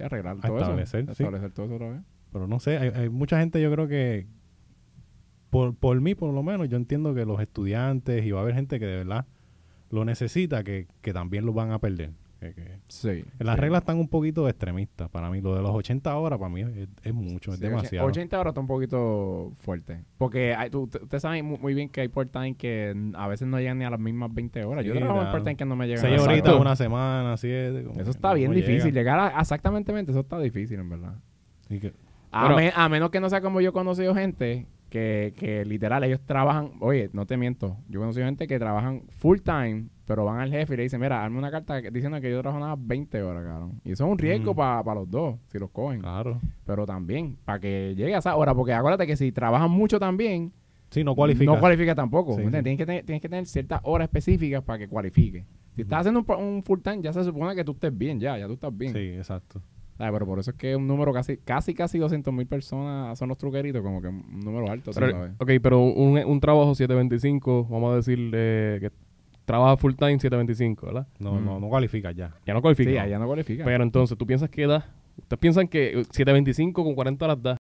arreglar 0.00 0.38
A 0.42 0.48
todo 0.48 0.58
establecer, 0.58 1.04
eso. 1.04 1.14
sí. 1.14 1.22
Establecer 1.22 1.52
todo 1.52 1.66
eso 1.66 1.74
otra 1.76 1.90
vez. 1.90 2.00
Pero 2.32 2.48
no 2.48 2.58
sé, 2.58 2.76
hay, 2.76 2.88
hay 2.88 3.08
mucha 3.08 3.38
gente 3.38 3.62
yo 3.62 3.70
creo 3.70 3.86
que, 3.86 4.26
por, 5.50 5.76
por 5.76 6.00
mí 6.00 6.16
por 6.16 6.34
lo 6.34 6.42
menos, 6.42 6.68
yo 6.68 6.76
entiendo 6.76 7.14
que 7.14 7.24
los 7.24 7.40
estudiantes 7.40 8.24
y 8.24 8.32
va 8.32 8.40
a 8.40 8.42
haber 8.42 8.56
gente 8.56 8.80
que 8.80 8.86
de 8.86 8.96
verdad 8.96 9.26
lo 9.90 10.04
necesita, 10.04 10.64
que, 10.64 10.88
que 11.02 11.12
también 11.12 11.46
lo 11.46 11.52
van 11.52 11.70
a 11.70 11.78
perder. 11.78 12.10
Que- 12.44 12.54
que- 12.54 12.78
Sí. 12.88 13.24
Las 13.38 13.54
sí. 13.54 13.60
reglas 13.60 13.82
están 13.82 13.98
un 13.98 14.08
poquito 14.08 14.48
extremistas 14.48 15.08
para 15.08 15.30
mí. 15.30 15.40
Lo 15.40 15.54
de 15.54 15.62
los 15.62 15.70
80 15.72 16.16
horas 16.16 16.38
para 16.38 16.48
mí 16.50 16.60
es, 16.60 16.88
es 17.02 17.14
mucho, 17.14 17.52
es 17.52 17.60
demasiado. 17.60 18.06
80 18.06 18.36
ahora 18.36 18.50
está 18.50 18.60
un 18.60 18.66
poquito 18.66 19.52
fuerte. 19.56 20.04
Porque 20.18 20.54
ustedes 20.72 21.22
saben 21.22 21.44
mu- 21.46 21.58
muy 21.58 21.72
bien 21.74 21.88
que 21.88 22.02
hay 22.02 22.08
part-time 22.08 22.54
que 22.56 22.94
a 23.14 23.28
veces 23.28 23.48
no 23.48 23.58
llegan 23.58 23.78
ni 23.78 23.84
a 23.84 23.90
las 23.90 24.00
mismas 24.00 24.32
20 24.34 24.62
horas. 24.64 24.84
Yo 24.84 24.94
trabajo 24.94 25.22
en 25.22 25.32
part-time 25.32 25.56
que 25.56 25.64
no 25.64 25.76
me 25.76 25.86
llegan 25.86 26.02
Seis 26.02 26.12
a 26.12 26.16
las 26.16 26.26
horitas, 26.26 26.38
Exacto. 26.48 26.60
una 26.60 26.76
semana, 26.76 27.36
siete. 27.36 27.82
como 27.84 27.94
Eso 27.96 28.04
que 28.04 28.10
está 28.10 28.28
no 28.28 28.34
bien 28.34 28.52
difícil. 28.52 28.92
llega. 28.92 29.00
Llegar 29.00 29.18
a 29.36 29.40
exactamente 29.40 29.92
eso 29.98 30.20
está 30.20 30.38
difícil, 30.38 30.78
en 30.80 30.88
verdad. 30.90 31.14
Que- 31.68 31.94
A, 32.30 32.40
Bueno. 32.52 32.56
me- 32.56 32.72
a 32.74 32.88
menos 32.88 33.10
que 33.10 33.20
no 33.20 33.30
sea 33.30 33.40
como 33.40 33.60
yo 33.60 33.70
he 33.70 33.72
conocido 33.72 34.14
gente 34.14 34.66
que, 34.94 35.34
que 35.36 35.64
literal 35.64 36.04
ellos 36.04 36.20
trabajan, 36.24 36.70
oye, 36.80 37.10
no 37.12 37.26
te 37.26 37.36
miento, 37.36 37.76
yo 37.88 37.98
he 37.98 38.02
conocido 38.02 38.26
gente 38.26 38.46
que 38.46 38.58
trabajan 38.60 39.02
full 39.10 39.38
time, 39.40 39.88
pero 40.06 40.24
van 40.24 40.38
al 40.38 40.50
jefe 40.50 40.74
y 40.74 40.76
le 40.76 40.82
dicen, 40.84 41.00
mira, 41.00 41.24
hazme 41.24 41.36
una 41.38 41.50
carta 41.50 41.80
diciendo 41.80 42.20
que 42.20 42.30
yo 42.30 42.40
trabajo 42.40 42.60
nada 42.60 42.76
más 42.76 42.86
20 42.86 43.22
horas, 43.22 43.44
cabrón. 43.44 43.80
Y 43.84 43.90
eso 43.92 44.04
es 44.04 44.10
un 44.12 44.18
riesgo 44.18 44.52
Mm. 44.52 44.56
para 44.56 44.94
los 44.94 45.10
dos, 45.10 45.36
si 45.48 45.58
los 45.58 45.70
cogen. 45.70 46.00
claro. 46.00 46.40
Pero 46.64 46.86
también, 46.86 47.36
para 47.44 47.58
que 47.58 47.94
llegue 47.96 48.14
a 48.14 48.18
esa 48.18 48.36
hora, 48.36 48.54
porque 48.54 48.72
acuérdate 48.72 49.06
que 49.06 49.16
si 49.16 49.32
trabajan 49.32 49.70
mucho 49.70 49.98
también, 49.98 50.52
Sí, 50.90 51.02
no 51.02 51.16
cualifica. 51.16 51.50
no 51.52 51.58
cualifica 51.58 51.94
tampoco. 51.96 52.36
Tienes, 52.36 52.62
que 52.78 52.86
tener, 52.86 53.04
tienes 53.04 53.20
que 53.20 53.28
tener 53.28 53.46
ciertas 53.46 53.80
horas 53.82 54.06
específicas 54.06 54.62
para 54.62 54.78
que 54.78 54.86
cualifique. 54.88 55.44
Si 55.74 55.82
estás 55.82 56.00
haciendo 56.06 56.20
un, 56.20 56.44
un 56.44 56.62
full 56.62 56.78
time, 56.80 57.02
ya 57.02 57.12
se 57.12 57.24
supone 57.24 57.56
que 57.56 57.64
tú 57.64 57.72
estés 57.72 57.96
bien, 57.98 58.20
ya, 58.20 58.38
ya 58.38 58.46
tú 58.46 58.52
estás 58.52 58.76
bien. 58.76 58.92
Sí, 58.92 58.98
exacto. 59.16 59.60
Ah, 59.98 60.10
pero 60.12 60.26
por 60.26 60.38
eso 60.40 60.50
es 60.50 60.56
que 60.56 60.74
un 60.74 60.86
número 60.86 61.12
casi, 61.12 61.36
casi, 61.36 61.72
casi 61.74 61.98
200 61.98 62.34
mil 62.34 62.46
personas 62.46 63.16
son 63.18 63.28
los 63.28 63.38
truqueritos, 63.38 63.80
como 63.82 64.00
que 64.02 64.08
un 64.08 64.40
número 64.40 64.70
alto, 64.70 64.90
Pero- 64.94 65.10
sabes. 65.10 65.32
ok, 65.38 65.50
pero 65.62 65.80
un, 65.80 66.18
un 66.18 66.40
trabajo 66.40 66.74
725, 66.74 67.66
vamos 67.70 67.92
a 67.92 67.96
decir 67.96 68.30
eh, 68.34 68.78
que 68.80 68.90
trabaja 69.44 69.76
full 69.76 69.92
time 69.94 70.18
725, 70.18 70.86
¿verdad? 70.86 71.06
No, 71.18 71.40
no, 71.40 71.60
no 71.60 71.68
cualificas 71.68 72.14
ya. 72.16 72.34
Ya 72.46 72.54
no 72.54 72.62
cualifica. 72.62 72.90
Sí, 72.90 72.98
allá 72.98 73.18
no 73.18 73.26
cualifica. 73.26 73.64
Pero 73.64 73.84
entonces, 73.84 74.16
¿tú 74.18 74.26
piensas 74.26 74.50
que 74.50 74.66
da? 74.66 74.84
¿Ustedes 75.16 75.38
piensan 75.38 75.68
que 75.68 76.02
725 76.10 76.82
con 76.82 76.94
40 76.94 77.24
horas 77.24 77.42
da? 77.42 77.56